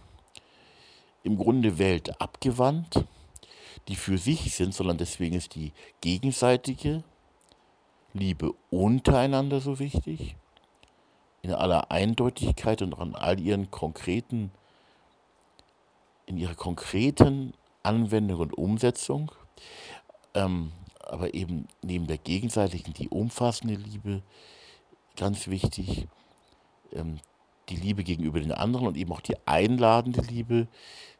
im 1.23 1.37
Grunde 1.37 1.77
Welt 1.77 2.19
abgewandt, 2.21 3.05
die 3.87 3.95
für 3.95 4.17
sich 4.17 4.53
sind, 4.55 4.73
sondern 4.73 4.97
deswegen 4.97 5.35
ist 5.35 5.55
die 5.55 5.71
gegenseitige 6.01 7.03
Liebe 8.13 8.53
untereinander 8.69 9.61
so 9.61 9.79
wichtig, 9.79 10.35
in 11.41 11.53
aller 11.53 11.91
Eindeutigkeit 11.91 12.81
und 12.81 12.93
an 12.97 13.15
all 13.15 13.39
ihren 13.39 13.71
konkreten, 13.71 14.51
in 16.25 16.37
ihrer 16.37 16.55
konkreten 16.55 17.53
Anwendung 17.83 18.39
und 18.39 18.57
Umsetzung, 18.57 19.31
ähm, 20.33 20.71
aber 20.99 21.33
eben 21.33 21.67
neben 21.81 22.07
der 22.07 22.17
gegenseitigen 22.17 22.93
die 22.93 23.09
umfassende 23.09 23.75
Liebe, 23.75 24.21
ganz 25.15 25.47
wichtig, 25.47 26.07
ähm, 26.91 27.19
die 27.69 27.75
Liebe 27.75 28.03
gegenüber 28.03 28.39
den 28.39 28.51
anderen 28.51 28.87
und 28.87 28.97
eben 28.97 29.11
auch 29.11 29.21
die 29.21 29.35
einladende 29.45 30.21
Liebe, 30.21 30.67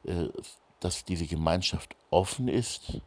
äh, 0.03 0.27
dass 0.79 1.05
diese 1.05 1.25
Gemeinschaft 1.25 1.95
offen 2.09 2.47
ist 2.47 3.01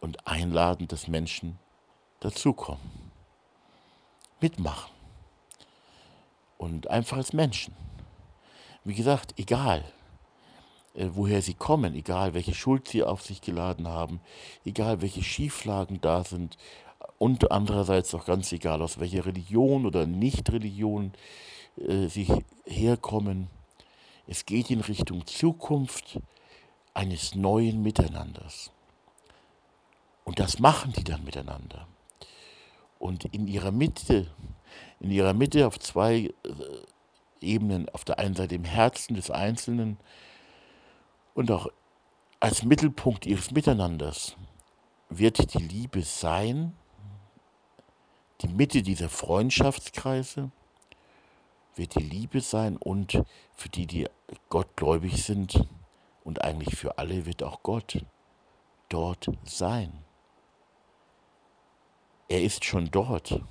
und 0.00 0.26
einladend, 0.26 0.92
dass 0.92 1.08
Menschen 1.08 1.58
dazukommen, 2.20 3.11
mitmachen 4.42 4.90
und 6.58 6.88
einfach 6.88 7.16
als 7.16 7.32
Menschen. 7.32 7.74
Wie 8.84 8.94
gesagt, 8.94 9.34
egal, 9.38 9.84
äh, 10.94 11.08
woher 11.12 11.40
sie 11.42 11.54
kommen, 11.54 11.94
egal 11.94 12.34
welche 12.34 12.54
Schuld 12.54 12.88
sie 12.88 13.02
auf 13.02 13.22
sich 13.22 13.40
geladen 13.40 13.88
haben, 13.88 14.20
egal 14.64 15.00
welche 15.00 15.22
Schieflagen 15.22 16.00
da 16.00 16.24
sind 16.24 16.58
und 17.18 17.50
andererseits 17.50 18.14
auch 18.14 18.24
ganz 18.24 18.52
egal, 18.52 18.82
aus 18.82 18.98
welcher 18.98 19.24
Religion 19.24 19.86
oder 19.86 20.06
Nicht-Religion 20.06 21.12
äh, 21.76 22.08
sie 22.08 22.26
herkommen. 22.66 23.48
Es 24.26 24.44
geht 24.46 24.70
in 24.70 24.80
Richtung 24.80 25.26
Zukunft 25.26 26.20
eines 26.94 27.34
neuen 27.34 27.82
Miteinanders. 27.82 28.70
Und 30.24 30.38
das 30.38 30.58
machen 30.58 30.92
die 30.92 31.04
dann 31.04 31.24
miteinander. 31.24 31.86
Und 33.02 33.24
in 33.24 33.48
ihrer 33.48 33.72
Mitte, 33.72 34.30
in 35.00 35.10
ihrer 35.10 35.34
Mitte 35.34 35.66
auf 35.66 35.80
zwei 35.80 36.14
äh, 36.14 36.32
Ebenen, 37.40 37.88
auf 37.88 38.04
der 38.04 38.20
einen 38.20 38.36
Seite 38.36 38.54
im 38.54 38.62
Herzen 38.62 39.14
des 39.14 39.28
Einzelnen 39.28 39.98
und 41.34 41.50
auch 41.50 41.66
als 42.38 42.62
Mittelpunkt 42.62 43.26
ihres 43.26 43.50
Miteinanders 43.50 44.36
wird 45.08 45.52
die 45.52 45.64
Liebe 45.64 46.02
sein, 46.02 46.74
die 48.40 48.46
Mitte 48.46 48.82
dieser 48.82 49.08
Freundschaftskreise 49.08 50.52
wird 51.74 51.96
die 51.96 52.04
Liebe 52.04 52.40
sein 52.40 52.76
und 52.76 53.20
für 53.52 53.68
die, 53.68 53.88
die 53.88 54.06
gottgläubig 54.48 55.24
sind 55.24 55.66
und 56.22 56.44
eigentlich 56.44 56.76
für 56.76 56.98
alle 56.98 57.26
wird 57.26 57.42
auch 57.42 57.64
Gott 57.64 58.04
dort 58.88 59.28
sein. 59.42 60.04
Er 62.32 62.42
ist 62.42 62.64
schon 62.64 62.90
dort, 62.90 63.42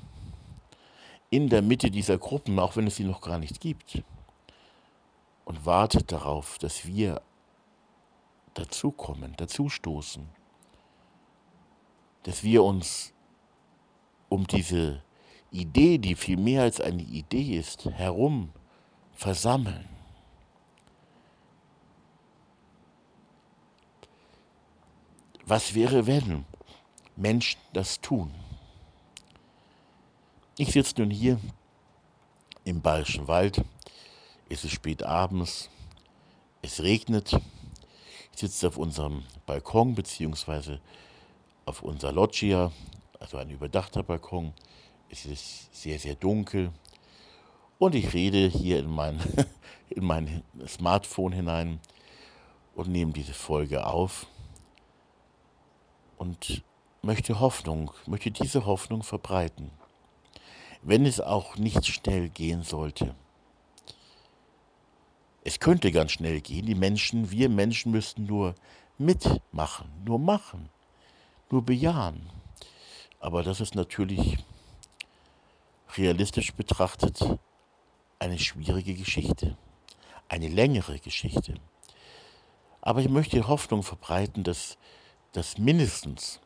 in 1.30 1.50
der 1.50 1.62
Mitte 1.62 1.92
dieser 1.92 2.18
Gruppen, 2.18 2.58
auch 2.58 2.76
wenn 2.76 2.88
es 2.88 2.96
sie 2.96 3.04
noch 3.04 3.22
gar 3.22 3.38
nicht 3.38 3.62
gibt, 3.62 4.02
und 5.46 5.68
wartet 5.68 6.12
darauf, 6.12 6.58
dass 6.58 6.88
wir 6.88 7.22
dazukommen, 8.56 9.36
dazustoßen, 9.38 10.28
dass 12.24 12.44
wir 12.44 12.64
uns 12.64 13.14
um 14.30 14.48
diese 14.48 15.04
Idee, 15.52 16.00
die 16.00 16.16
viel 16.16 16.38
mehr 16.38 16.64
als 16.64 16.82
eine 16.82 17.04
Idee 17.04 17.60
ist, 17.60 17.86
herum 17.86 18.50
versammeln. 19.14 19.88
Was 25.46 25.76
wäre, 25.76 26.08
wenn 26.08 26.46
Menschen 27.16 27.62
das 27.74 28.02
tun? 28.02 28.32
Ich 30.62 30.74
sitze 30.74 30.94
nun 31.02 31.10
hier 31.10 31.40
im 32.66 32.84
Bayerischen 32.84 33.28
Wald, 33.28 33.64
es 34.48 34.64
ist 34.64 34.74
spät 34.74 35.02
abends, 35.02 35.72
es 36.62 36.84
regnet, 36.84 37.34
ich 38.32 38.40
sitze 38.42 38.68
auf 38.68 38.78
unserem 38.78 39.24
Balkon 39.48 39.96
beziehungsweise 39.96 40.80
auf 41.66 41.82
unserer 41.82 42.12
Loggia, 42.12 42.72
also 43.20 43.38
ein 43.38 43.50
überdachter 43.50 44.04
Balkon. 44.04 44.54
Es 45.10 45.26
ist 45.26 45.74
sehr, 45.74 45.98
sehr 45.98 46.14
dunkel. 46.14 46.72
Und 47.80 47.96
ich 47.96 48.14
rede 48.14 48.48
hier 48.48 48.78
in 48.78 48.92
mein, 48.92 49.20
in 49.90 50.06
mein 50.06 50.44
Smartphone 50.68 51.32
hinein 51.32 51.80
und 52.76 52.88
nehme 52.88 53.14
diese 53.14 53.34
Folge 53.34 53.88
auf 53.88 54.28
und 56.20 56.62
möchte 57.02 57.40
Hoffnung, 57.40 57.90
möchte 58.06 58.30
diese 58.30 58.68
Hoffnung 58.68 59.02
verbreiten, 59.02 59.72
wenn 60.82 61.06
es 61.06 61.20
auch 61.20 61.58
nicht 61.58 61.86
schnell 61.86 62.30
gehen 62.30 62.64
sollte. 62.64 63.16
Es 65.44 65.60
könnte 65.60 65.92
ganz 65.92 66.12
schnell 66.12 66.42
gehen, 66.42 66.66
die 66.66 66.76
Menschen, 66.76 67.32
wir 67.32 67.50
Menschen 67.50 67.92
müssten 67.92 68.26
nur 68.26 68.56
mitmachen, 68.98 69.90
nur 70.06 70.20
machen, 70.20 70.70
nur 71.50 71.64
bejahen. 71.64 72.30
Aber 73.20 73.44
das 73.44 73.60
ist 73.60 73.76
natürlich 73.76 74.38
realistisch 75.98 76.54
betrachtet 76.54 77.20
eine 78.20 78.38
schwierige 78.38 78.94
Geschichte, 78.94 79.58
eine 80.30 80.48
längere 80.48 81.00
Geschichte. 81.00 81.56
Aber 82.82 83.02
ich 83.02 83.10
möchte 83.10 83.48
Hoffnung 83.48 83.84
verbreiten, 83.84 84.44
dass 84.44 84.78
das 85.34 85.58
mindestens, 85.58 86.40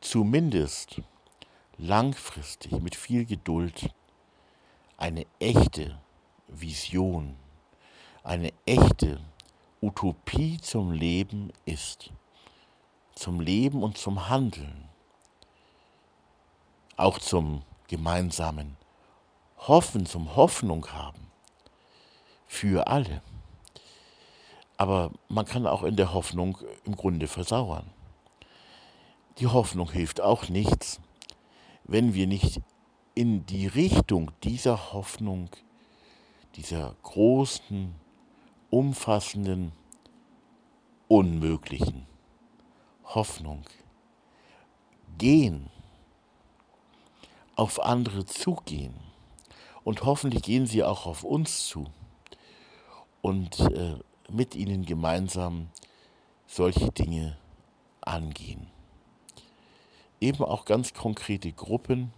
zumindest 0.00 1.02
langfristig, 1.78 2.72
mit 2.72 2.94
viel 2.94 3.24
Geduld, 3.24 3.90
eine 4.96 5.26
echte 5.38 5.98
Vision, 6.48 7.36
eine 8.22 8.52
echte 8.64 9.20
Utopie 9.80 10.58
zum 10.60 10.92
Leben 10.92 11.52
ist, 11.64 12.10
zum 13.14 13.40
Leben 13.40 13.82
und 13.82 13.98
zum 13.98 14.28
Handeln 14.28 14.86
auch 16.96 17.18
zum 17.18 17.62
gemeinsamen 17.88 18.76
Hoffen, 19.58 20.06
zum 20.06 20.34
Hoffnung 20.36 20.86
haben. 20.92 21.30
Für 22.46 22.86
alle. 22.86 23.22
Aber 24.76 25.10
man 25.28 25.46
kann 25.46 25.66
auch 25.66 25.82
in 25.82 25.96
der 25.96 26.12
Hoffnung 26.12 26.58
im 26.84 26.96
Grunde 26.96 27.26
versauern. 27.26 27.90
Die 29.38 29.46
Hoffnung 29.46 29.90
hilft 29.90 30.20
auch 30.20 30.48
nichts, 30.48 31.00
wenn 31.86 32.14
wir 32.14 32.26
nicht 32.26 32.60
in 33.14 33.46
die 33.46 33.66
Richtung 33.66 34.32
dieser 34.42 34.92
Hoffnung, 34.92 35.48
dieser 36.56 36.94
großen, 37.02 37.94
umfassenden, 38.70 39.72
unmöglichen 41.08 42.06
Hoffnung 43.04 43.62
gehen 45.18 45.70
auf 47.54 47.80
andere 47.80 48.26
zugehen. 48.26 48.94
Und 49.82 50.04
hoffentlich 50.04 50.42
gehen 50.42 50.66
sie 50.66 50.82
auch 50.82 51.06
auf 51.06 51.24
uns 51.24 51.66
zu 51.68 51.84
und 53.22 53.60
äh, 53.60 53.96
mit 54.30 54.54
ihnen 54.54 54.84
gemeinsam 54.84 55.68
solche 56.46 56.90
Dinge 56.90 57.38
angehen. 58.00 58.66
Eben 60.20 60.44
auch 60.44 60.64
ganz 60.64 60.94
konkrete 60.94 61.52
Gruppen, 61.52 62.12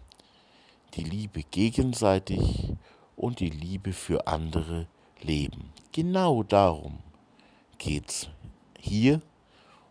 die 0.94 1.04
Liebe 1.04 1.42
gegenseitig 1.42 2.72
und 3.16 3.40
die 3.40 3.50
Liebe 3.50 3.92
für 3.92 4.26
andere 4.26 4.86
leben. 5.20 5.72
Genau 5.92 6.42
darum 6.42 6.98
geht's 7.78 8.28
hier 8.78 9.20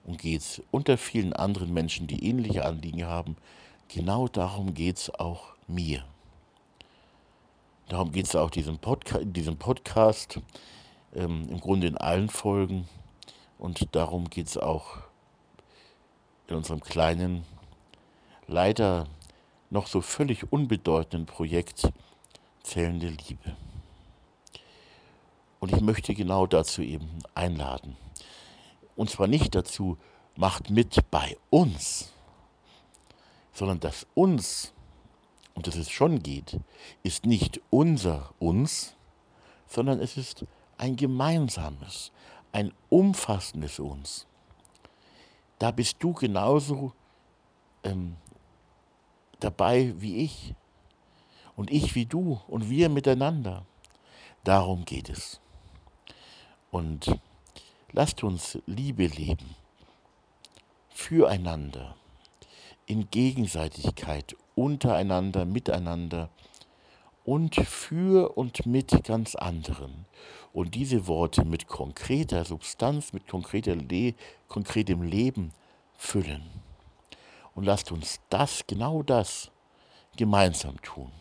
und 0.05 0.19
geht's 0.19 0.61
unter 0.71 0.97
vielen 0.97 1.33
anderen 1.33 1.73
Menschen, 1.73 2.07
die 2.07 2.25
ähnliche 2.27 2.65
Anliegen 2.65 3.05
haben, 3.05 3.35
genau 3.89 4.27
darum 4.27 4.73
geht's 4.73 5.09
auch 5.09 5.55
mir. 5.67 6.05
Darum 7.89 8.11
geht 8.11 8.25
es 8.25 8.35
auch 8.35 8.49
diesem 8.49 8.79
Podca 8.79 9.17
in 9.17 9.31
diesem 9.31 9.57
Podcast, 9.57 10.39
ähm, 11.13 11.47
im 11.49 11.59
Grunde 11.59 11.87
in 11.87 11.97
allen 11.97 12.29
Folgen. 12.29 12.87
Und 13.57 13.95
darum 13.95 14.29
geht 14.29 14.47
es 14.47 14.57
auch 14.57 14.97
in 16.47 16.55
unserem 16.55 16.81
kleinen, 16.81 17.43
leider 18.47 19.07
noch 19.69 19.87
so 19.87 20.01
völlig 20.01 20.51
unbedeutenden 20.51 21.25
Projekt 21.25 21.91
Zählende 22.63 23.07
Liebe. 23.07 23.55
Und 25.59 25.71
ich 25.71 25.81
möchte 25.81 26.13
genau 26.13 26.47
dazu 26.47 26.81
eben 26.81 27.09
einladen. 27.33 27.95
Und 28.95 29.09
zwar 29.09 29.27
nicht 29.27 29.55
dazu, 29.55 29.97
macht 30.35 30.69
mit 30.69 31.09
bei 31.09 31.37
uns, 31.49 32.11
sondern 33.53 33.79
dass 33.79 34.05
uns 34.13 34.73
und 35.55 35.65
dass 35.65 35.75
es 35.75 35.89
schon 35.89 36.21
geht, 36.21 36.59
ist 37.03 37.25
nicht 37.25 37.61
unser 37.69 38.33
uns, 38.39 38.95
sondern 39.65 39.99
es 39.99 40.17
ist 40.17 40.45
ein 40.77 40.95
gemeinsames, 40.95 42.11
ein 42.51 42.71
umfassendes 42.89 43.79
uns. 43.79 44.27
Da 45.57 45.71
bist 45.71 45.97
du 45.99 46.13
genauso 46.13 46.93
ähm, 47.83 48.15
dabei 49.39 49.93
wie 49.97 50.17
ich 50.17 50.53
und 51.55 51.71
ich 51.71 51.95
wie 51.95 52.05
du 52.05 52.39
und 52.47 52.69
wir 52.69 52.89
miteinander. 52.89 53.65
Darum 54.43 54.85
geht 54.85 55.09
es. 55.09 55.39
Und 56.71 57.19
lasst 57.91 58.23
uns 58.23 58.59
Liebe 58.65 59.07
leben, 59.07 59.55
füreinander, 60.89 61.95
in 62.85 63.09
Gegenseitigkeit, 63.09 64.35
untereinander, 64.55 65.45
miteinander 65.45 66.29
und 67.25 67.55
für 67.55 68.37
und 68.37 68.65
mit 68.65 69.03
ganz 69.03 69.35
anderen. 69.35 70.05
Und 70.53 70.75
diese 70.75 71.07
Worte 71.07 71.43
mit 71.43 71.67
konkreter 71.67 72.45
Substanz, 72.45 73.13
mit 73.13 73.27
konkreter 73.27 73.75
Le 73.75 74.13
konkretem 74.47 75.01
Leben 75.01 75.51
füllen. 75.97 76.43
Und 77.57 77.63
lasst 77.63 77.91
uns 77.91 78.19
das, 78.29 78.67
genau 78.67 79.01
das, 79.01 79.49
gemeinsam 80.15 80.79
tun. 80.83 81.11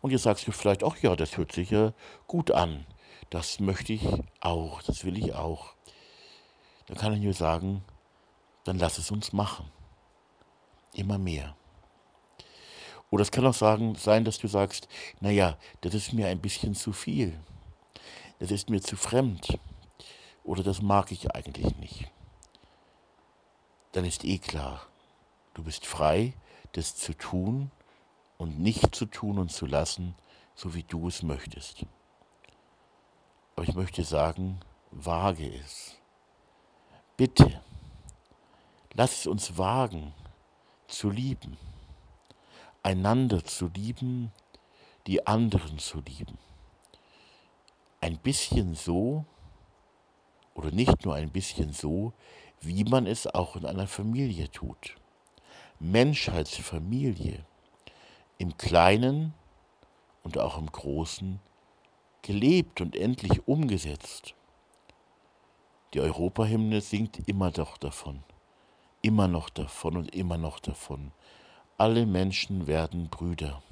Und 0.00 0.10
jetzt 0.10 0.22
sagst 0.22 0.48
du 0.48 0.52
vielleicht, 0.52 0.82
ach 0.82 0.96
ja, 1.02 1.14
das 1.16 1.36
hört 1.36 1.52
sich 1.52 1.68
ja 1.68 1.92
gut 2.26 2.50
an. 2.50 2.86
Das 3.28 3.60
möchte 3.60 3.92
ich 3.92 4.08
auch, 4.40 4.80
das 4.80 5.04
will 5.04 5.18
ich 5.18 5.34
auch. 5.34 5.74
Dann 6.86 6.96
kann 6.96 7.12
ich 7.12 7.20
nur 7.20 7.34
sagen, 7.34 7.84
dann 8.64 8.78
lass 8.78 8.96
es 8.96 9.10
uns 9.10 9.34
machen. 9.34 9.70
Immer 10.94 11.18
mehr. 11.18 11.54
Oder 13.10 13.20
es 13.20 13.30
kann 13.30 13.46
auch 13.46 13.52
sagen, 13.52 13.96
sein, 13.96 14.24
dass 14.24 14.38
du 14.38 14.48
sagst, 14.48 14.88
naja, 15.20 15.58
das 15.82 15.92
ist 15.92 16.14
mir 16.14 16.28
ein 16.28 16.40
bisschen 16.40 16.74
zu 16.74 16.94
viel. 16.94 17.38
Das 18.38 18.50
ist 18.50 18.70
mir 18.70 18.80
zu 18.80 18.96
fremd. 18.96 19.58
Oder 20.42 20.62
das 20.62 20.80
mag 20.80 21.12
ich 21.12 21.30
eigentlich 21.32 21.76
nicht. 21.76 22.10
Dann 23.92 24.06
ist 24.06 24.24
eh 24.24 24.38
klar, 24.38 24.86
du 25.56 25.64
bist 25.64 25.86
frei, 25.86 26.34
das 26.72 26.96
zu 26.96 27.14
tun 27.14 27.70
und 28.38 28.58
nicht 28.58 28.94
zu 28.94 29.06
tun 29.06 29.38
und 29.38 29.50
zu 29.50 29.66
lassen, 29.66 30.14
so 30.54 30.74
wie 30.74 30.82
du 30.82 31.08
es 31.08 31.22
möchtest. 31.22 31.86
Aber 33.54 33.66
ich 33.66 33.74
möchte 33.74 34.04
sagen, 34.04 34.60
wage 34.90 35.52
es. 35.54 35.96
Bitte, 37.16 37.60
lass 38.94 39.20
es 39.20 39.26
uns 39.26 39.56
wagen, 39.56 40.12
zu 40.86 41.10
lieben 41.10 41.56
einander 42.86 43.42
zu 43.44 43.66
lieben, 43.74 44.30
die 45.08 45.26
anderen 45.26 45.80
zu 45.80 46.00
lieben. 46.02 46.38
Ein 48.00 48.16
bisschen 48.16 48.76
so, 48.76 49.24
oder 50.54 50.70
nicht 50.70 51.04
nur 51.04 51.16
ein 51.16 51.32
bisschen 51.32 51.72
so, 51.72 52.12
wie 52.60 52.84
man 52.84 53.08
es 53.08 53.26
auch 53.26 53.56
in 53.56 53.66
einer 53.66 53.88
Familie 53.88 54.48
tut. 54.52 54.94
Menschheitsfamilie, 55.78 57.44
im 58.38 58.56
Kleinen 58.56 59.34
und 60.22 60.38
auch 60.38 60.58
im 60.58 60.66
Großen, 60.66 61.40
gelebt 62.22 62.80
und 62.80 62.96
endlich 62.96 63.46
umgesetzt. 63.46 64.34
Die 65.94 66.00
Europahymne 66.00 66.80
singt 66.80 67.28
immer 67.28 67.50
doch 67.50 67.76
davon, 67.76 68.22
immer 69.02 69.28
noch 69.28 69.48
davon 69.50 69.96
und 69.96 70.14
immer 70.14 70.38
noch 70.38 70.60
davon, 70.60 71.12
alle 71.78 72.06
Menschen 72.06 72.66
werden 72.66 73.08
Brüder. 73.08 73.62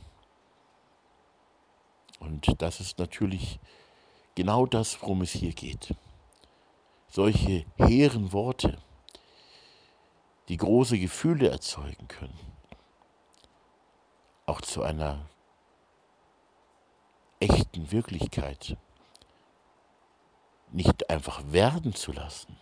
Und 2.20 2.60
das 2.62 2.80
ist 2.80 2.98
natürlich 2.98 3.58
genau 4.34 4.66
das, 4.66 5.00
worum 5.00 5.22
es 5.22 5.32
hier 5.32 5.52
geht. 5.52 5.94
Solche 7.08 7.64
hehren 7.76 8.32
Worte, 8.32 8.78
die 10.48 10.56
große 10.56 10.98
Gefühle 10.98 11.48
erzeugen 11.48 12.08
können, 12.08 12.38
auch 14.46 14.60
zu 14.60 14.82
einer 14.82 15.26
echten 17.40 17.90
Wirklichkeit 17.90 18.76
nicht 20.70 21.08
einfach 21.08 21.40
werden 21.52 21.94
zu 21.94 22.12
lassen, 22.12 22.56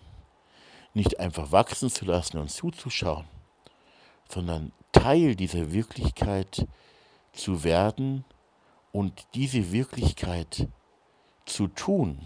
nicht 0.95 1.19
einfach 1.19 1.51
wachsen 1.51 1.91
zu 1.91 2.05
lassen 2.05 2.39
und 2.39 2.51
zuzuschauen, 2.51 3.27
sondern 4.29 4.73
Teil 4.93 5.35
dieser 5.35 5.73
Wirklichkeit 5.73 6.67
zu 7.33 7.65
werden 7.65 8.25
und 8.93 9.27
diese 9.35 9.73
Wirklichkeit 9.73 10.69
zu 11.47 11.69
tun. 11.69 12.21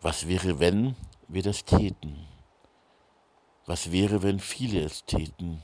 Was 0.00 0.28
wäre, 0.28 0.58
wenn 0.60 0.96
wir 1.28 1.42
das 1.42 1.64
täten? 1.64 2.31
Was 3.66 3.92
wäre, 3.92 4.22
wenn 4.22 4.40
viele 4.40 4.80
es 4.80 5.04
täten? 5.04 5.62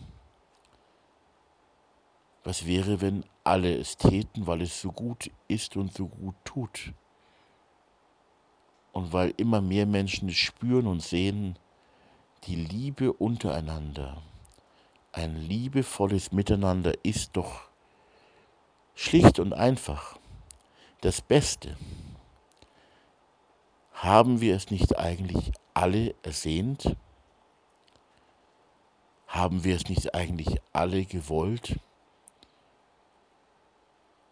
Was 2.45 2.65
wäre, 2.65 3.01
wenn 3.01 3.25
alle 3.43 3.77
es 3.77 3.97
täten, 3.97 4.47
weil 4.47 4.63
es 4.63 4.81
so 4.81 4.93
gut 4.93 5.31
ist 5.49 5.77
und 5.77 5.93
so 5.93 6.07
gut 6.07 6.37
tut? 6.45 6.93
Und 8.93 9.13
weil 9.13 9.35
immer 9.37 9.61
mehr 9.61 9.87
Menschen 9.87 10.29
es 10.29 10.37
spüren 10.37 10.87
und 10.87 11.03
sehen, 11.03 11.59
die 12.45 12.55
Liebe 12.55 13.13
untereinander, 13.13 14.23
ein 15.13 15.35
liebevolles 15.37 16.31
Miteinander 16.31 16.93
ist 17.03 17.37
doch 17.37 17.63
schlicht 18.95 19.41
und 19.41 19.53
einfach 19.53 20.19
das 21.01 21.21
Beste. 21.21 21.77
Haben 23.93 24.41
wir 24.41 24.55
es 24.55 24.71
nicht 24.71 24.97
eigentlich 24.97 25.53
alle 25.75 26.15
ersehnt? 26.23 26.97
Haben 29.29 29.63
wir 29.63 29.77
es 29.77 29.89
nicht 29.89 30.15
eigentlich 30.15 30.61
alle 30.73 31.05
gewollt? 31.05 31.79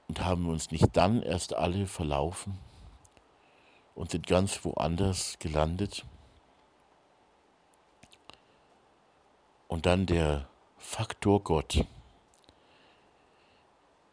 Und 0.08 0.24
haben 0.24 0.44
wir 0.44 0.52
uns 0.52 0.70
nicht 0.70 0.96
dann 0.96 1.22
erst 1.22 1.54
alle 1.54 1.86
verlaufen 1.86 2.58
und 3.94 4.10
sind 4.10 4.26
ganz 4.26 4.64
woanders 4.64 5.38
gelandet? 5.38 6.04
Und 9.68 9.84
dann 9.84 10.06
der 10.06 10.48
Faktor 10.78 11.42
Gott. 11.42 11.84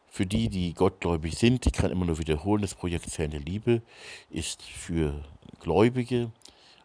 Für 0.08 0.26
die, 0.26 0.48
die 0.48 0.74
gottgläubig 0.74 1.36
sind, 1.38 1.66
ich 1.66 1.72
kann 1.72 1.90
immer 1.90 2.04
nur 2.04 2.18
wiederholen, 2.18 2.62
das 2.62 2.74
Projekt 2.74 3.08
Zähne 3.10 3.38
Liebe 3.38 3.82
ist 4.30 4.62
für 4.62 5.24
Gläubige 5.60 6.30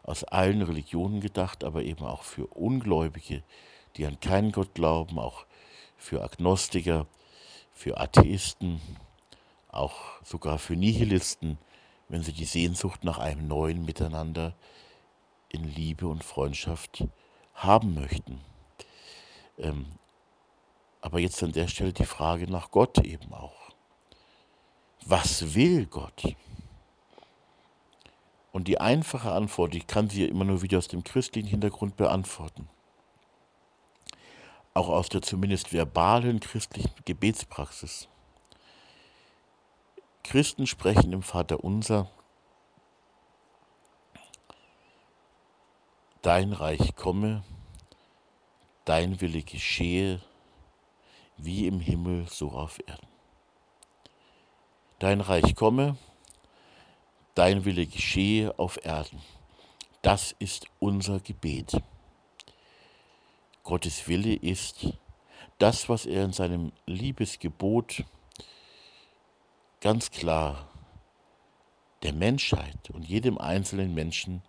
aus 0.03 0.23
allen 0.23 0.61
Religionen 0.61 1.19
gedacht, 1.19 1.63
aber 1.63 1.83
eben 1.83 2.05
auch 2.05 2.23
für 2.23 2.47
Ungläubige, 2.47 3.43
die 3.99 4.07
an 4.07 4.19
keinen 4.21 4.53
Gott 4.53 4.73
glauben, 4.73 5.19
auch 5.19 5.45
für 5.97 6.23
Agnostiker, 6.23 7.05
für 7.73 7.99
Atheisten, 7.99 8.79
auch 9.67 10.23
sogar 10.23 10.57
für 10.57 10.77
Nihilisten, 10.77 11.57
wenn 12.07 12.23
sie 12.23 12.31
die 12.31 12.45
Sehnsucht 12.45 13.03
nach 13.03 13.17
einem 13.17 13.47
neuen 13.47 13.83
Miteinander 13.83 14.55
in 15.49 15.65
Liebe 15.65 16.07
und 16.07 16.23
Freundschaft 16.23 17.05
haben 17.53 17.93
möchten. 17.93 18.39
Ähm, 19.57 19.85
aber 21.01 21.19
jetzt 21.19 21.43
an 21.43 21.51
der 21.51 21.67
Stelle 21.67 21.91
die 21.91 22.05
Frage 22.05 22.49
nach 22.49 22.71
Gott 22.71 22.99
eben 22.99 23.33
auch. 23.33 23.73
Was 25.05 25.55
will 25.55 25.85
Gott? 25.85 26.35
Und 28.53 28.69
die 28.69 28.79
einfache 28.79 29.31
Antwort, 29.31 29.75
ich 29.75 29.87
kann 29.87 30.09
sie 30.09 30.23
immer 30.23 30.45
nur 30.45 30.61
wieder 30.61 30.77
aus 30.77 30.87
dem 30.87 31.03
christlichen 31.03 31.49
Hintergrund 31.49 31.97
beantworten, 31.97 32.69
auch 34.73 34.89
aus 34.89 35.09
der 35.09 35.21
zumindest 35.21 35.73
verbalen 35.73 36.39
christlichen 36.39 36.93
Gebetspraxis. 37.05 38.07
Christen 40.23 40.67
sprechen 40.67 41.11
im 41.13 41.23
Vater 41.23 41.63
unser 41.63 42.09
dein 46.21 46.53
Reich 46.53 46.95
komme, 46.95 47.43
dein 48.85 49.21
Wille 49.21 49.41
geschehe, 49.41 50.21
wie 51.37 51.67
im 51.67 51.79
Himmel 51.79 52.27
so 52.29 52.51
auf 52.51 52.79
Erden. 52.85 53.07
Dein 54.99 55.21
Reich 55.21 55.55
komme, 55.55 55.97
dein 57.35 57.63
Wille 57.63 57.87
geschehe 57.87 58.57
auf 58.59 58.83
Erden. 58.83 59.21
Das 60.01 60.35
ist 60.39 60.67
unser 60.79 61.19
Gebet. 61.19 61.81
Gottes 63.69 64.07
Wille 64.07 64.33
ist 64.33 64.97
das, 65.59 65.89
was 65.89 66.07
er 66.07 66.23
in 66.23 66.33
seinem 66.33 66.71
Liebesgebot 66.87 68.03
ganz 69.79 70.09
klar 70.09 70.67
der 72.01 72.13
Menschheit 72.13 72.89
und 72.89 73.07
jedem 73.07 73.37
einzelnen 73.37 73.93
Menschen 73.93 74.41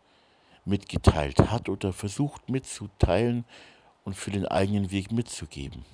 mitgeteilt 0.64 1.38
hat 1.50 1.68
oder 1.68 1.92
versucht 1.92 2.48
mitzuteilen 2.48 3.44
und 4.04 4.14
für 4.14 4.30
den 4.30 4.46
eigenen 4.46 4.90
Weg 4.90 5.12
mitzugeben, 5.12 5.84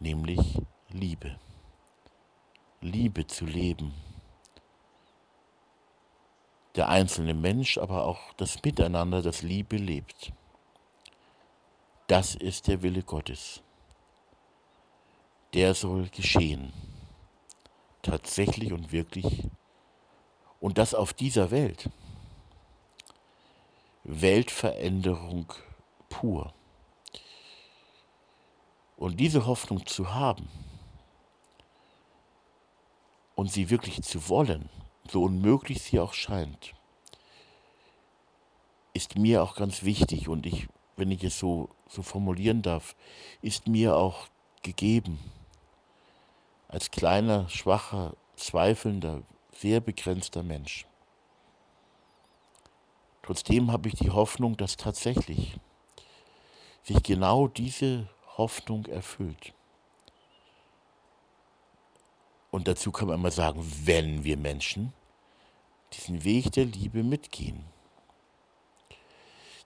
nämlich 0.00 0.60
Liebe. 0.90 1.38
Liebe 2.82 3.26
zu 3.26 3.46
leben. 3.46 3.94
Der 6.76 6.90
einzelne 6.90 7.32
Mensch, 7.32 7.78
aber 7.78 8.04
auch 8.04 8.34
das 8.34 8.62
Miteinander, 8.62 9.22
das 9.22 9.40
Liebe 9.40 9.78
lebt. 9.78 10.34
Das 12.06 12.34
ist 12.34 12.68
der 12.68 12.82
Wille 12.82 13.02
Gottes. 13.02 13.62
Der 15.54 15.74
soll 15.74 16.08
geschehen. 16.08 16.72
Tatsächlich 18.02 18.72
und 18.72 18.92
wirklich. 18.92 19.48
Und 20.60 20.76
das 20.76 20.94
auf 20.94 21.14
dieser 21.14 21.50
Welt. 21.50 21.88
Weltveränderung 24.04 25.50
pur. 26.10 26.52
Und 28.96 29.18
diese 29.18 29.46
Hoffnung 29.46 29.86
zu 29.86 30.12
haben 30.12 30.48
und 33.34 33.50
sie 33.50 33.70
wirklich 33.70 34.02
zu 34.02 34.28
wollen, 34.28 34.68
so 35.10 35.24
unmöglich 35.24 35.82
sie 35.82 36.00
auch 36.00 36.12
scheint, 36.12 36.74
ist 38.92 39.18
mir 39.18 39.42
auch 39.42 39.56
ganz 39.56 39.82
wichtig 39.82 40.28
und 40.28 40.46
ich, 40.46 40.68
wenn 40.96 41.10
ich 41.10 41.24
es 41.24 41.38
so, 41.38 41.70
so 41.88 42.02
formulieren 42.02 42.62
darf, 42.62 42.94
ist 43.42 43.66
mir 43.66 43.96
auch 43.96 44.28
gegeben. 44.62 45.18
Als 46.68 46.90
kleiner, 46.90 47.48
schwacher, 47.48 48.14
zweifelnder, 48.36 49.22
sehr 49.52 49.80
begrenzter 49.80 50.42
Mensch. 50.42 50.86
Trotzdem 53.22 53.72
habe 53.72 53.88
ich 53.88 53.94
die 53.94 54.10
Hoffnung, 54.10 54.56
dass 54.56 54.76
tatsächlich 54.76 55.56
sich 56.82 57.02
genau 57.02 57.48
diese 57.48 58.08
Hoffnung 58.36 58.86
erfüllt. 58.86 59.54
Und 62.50 62.68
dazu 62.68 62.92
kann 62.92 63.08
man 63.08 63.18
immer 63.18 63.30
sagen, 63.30 63.64
wenn 63.84 64.24
wir 64.24 64.36
Menschen 64.36 64.92
diesen 65.92 66.24
Weg 66.24 66.52
der 66.52 66.66
Liebe 66.66 67.02
mitgehen, 67.02 67.64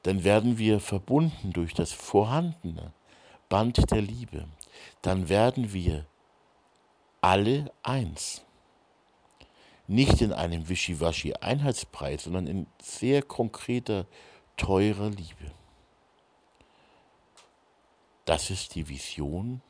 dann 0.02 0.24
werden 0.24 0.58
wir 0.58 0.80
verbunden 0.80 1.52
durch 1.52 1.74
das 1.74 1.92
vorhandene 1.92 2.92
Band 3.48 3.90
der 3.90 4.02
Liebe. 4.02 4.46
Dann 5.02 5.28
werden 5.28 5.72
wir 5.72 6.06
alle 7.20 7.72
eins 7.82 8.44
nicht 9.88 10.20
in 10.20 10.32
einem 10.32 10.68
Wischiwaschi-Einheitspreis, 10.68 12.24
sondern 12.24 12.46
in 12.46 12.66
sehr 12.80 13.22
konkreter, 13.22 14.06
teurer 14.56 15.08
Liebe. 15.08 15.50
Das 18.26 18.50
ist 18.50 18.74
die 18.74 18.86
Vision, 18.88 19.62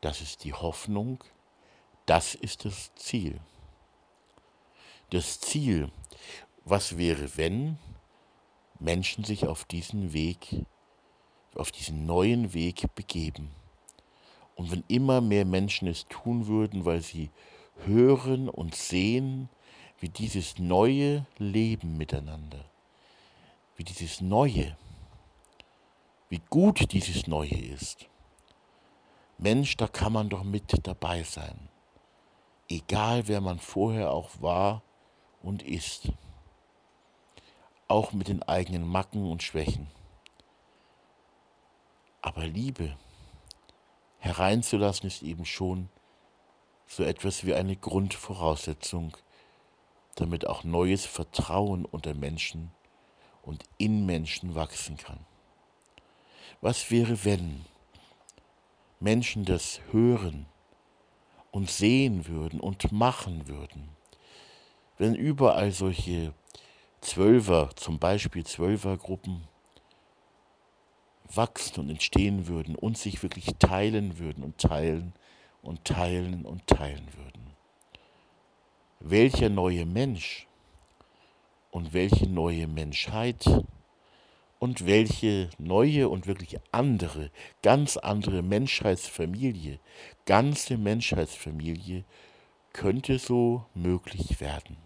das 0.00 0.20
ist 0.20 0.42
die 0.42 0.52
Hoffnung, 0.52 1.22
das 2.04 2.34
ist 2.34 2.64
das 2.64 2.92
Ziel. 2.96 3.40
Das 5.10 5.40
Ziel, 5.40 5.92
was 6.64 6.98
wäre, 6.98 7.36
wenn 7.36 7.78
Menschen 8.84 9.24
sich 9.24 9.46
auf 9.46 9.64
diesen 9.64 10.12
Weg, 10.12 10.66
auf 11.54 11.72
diesen 11.72 12.04
neuen 12.04 12.52
Weg 12.52 12.94
begeben. 12.94 13.50
Und 14.56 14.70
wenn 14.70 14.84
immer 14.88 15.20
mehr 15.20 15.46
Menschen 15.46 15.88
es 15.88 16.06
tun 16.08 16.46
würden, 16.46 16.84
weil 16.84 17.00
sie 17.00 17.30
hören 17.86 18.48
und 18.48 18.74
sehen, 18.74 19.48
wie 20.00 20.10
dieses 20.10 20.58
neue 20.58 21.26
Leben 21.38 21.96
miteinander, 21.96 22.64
wie 23.76 23.84
dieses 23.84 24.20
neue, 24.20 24.76
wie 26.28 26.42
gut 26.50 26.92
dieses 26.92 27.26
neue 27.26 27.56
ist. 27.56 28.08
Mensch, 29.38 29.76
da 29.76 29.88
kann 29.88 30.12
man 30.12 30.28
doch 30.28 30.44
mit 30.44 30.86
dabei 30.86 31.22
sein, 31.22 31.68
egal 32.68 33.26
wer 33.28 33.40
man 33.40 33.58
vorher 33.58 34.12
auch 34.12 34.30
war 34.40 34.82
und 35.42 35.62
ist, 35.62 36.12
auch 37.88 38.12
mit 38.12 38.28
den 38.28 38.42
eigenen 38.42 38.86
Macken 38.86 39.30
und 39.30 39.42
Schwächen. 39.42 39.88
Aber 42.22 42.46
Liebe 42.46 42.96
hereinzulassen 44.18 45.06
ist 45.06 45.22
eben 45.22 45.44
schon 45.44 45.90
so 46.86 47.02
etwas 47.02 47.44
wie 47.44 47.54
eine 47.54 47.76
Grundvoraussetzung, 47.76 49.16
damit 50.14 50.46
auch 50.46 50.64
neues 50.64 51.04
Vertrauen 51.04 51.84
unter 51.84 52.14
Menschen 52.14 52.70
und 53.42 53.64
in 53.78 54.06
Menschen 54.06 54.54
wachsen 54.54 54.96
kann. 54.96 55.26
Was 56.60 56.90
wäre, 56.90 57.24
wenn 57.24 57.66
Menschen 59.00 59.44
das 59.44 59.80
hören 59.90 60.46
und 61.50 61.70
sehen 61.70 62.26
würden 62.26 62.60
und 62.60 62.90
machen 62.92 63.46
würden? 63.48 63.90
Wenn 64.96 65.14
überall 65.14 65.72
solche 65.72 66.32
Zwölfer, 67.04 67.68
zum 67.76 67.98
Beispiel 67.98 68.44
Zwölfergruppen, 68.44 69.42
wachsen 71.34 71.80
und 71.80 71.90
entstehen 71.90 72.46
würden 72.46 72.76
und 72.76 72.96
sich 72.96 73.22
wirklich 73.22 73.44
teilen 73.58 74.18
würden 74.18 74.42
und 74.42 74.56
teilen 74.56 75.12
und 75.60 75.84
teilen 75.84 76.46
und 76.46 76.66
teilen 76.66 77.06
würden. 77.14 77.50
Welcher 79.00 79.50
neue 79.50 79.84
Mensch 79.84 80.46
und 81.70 81.92
welche 81.92 82.26
neue 82.26 82.66
Menschheit 82.66 83.44
und 84.58 84.86
welche 84.86 85.50
neue 85.58 86.08
und 86.08 86.26
wirklich 86.26 86.58
andere, 86.72 87.30
ganz 87.62 87.98
andere 87.98 88.40
Menschheitsfamilie, 88.40 89.78
ganze 90.24 90.78
Menschheitsfamilie 90.78 92.04
könnte 92.72 93.18
so 93.18 93.66
möglich 93.74 94.40
werden. 94.40 94.83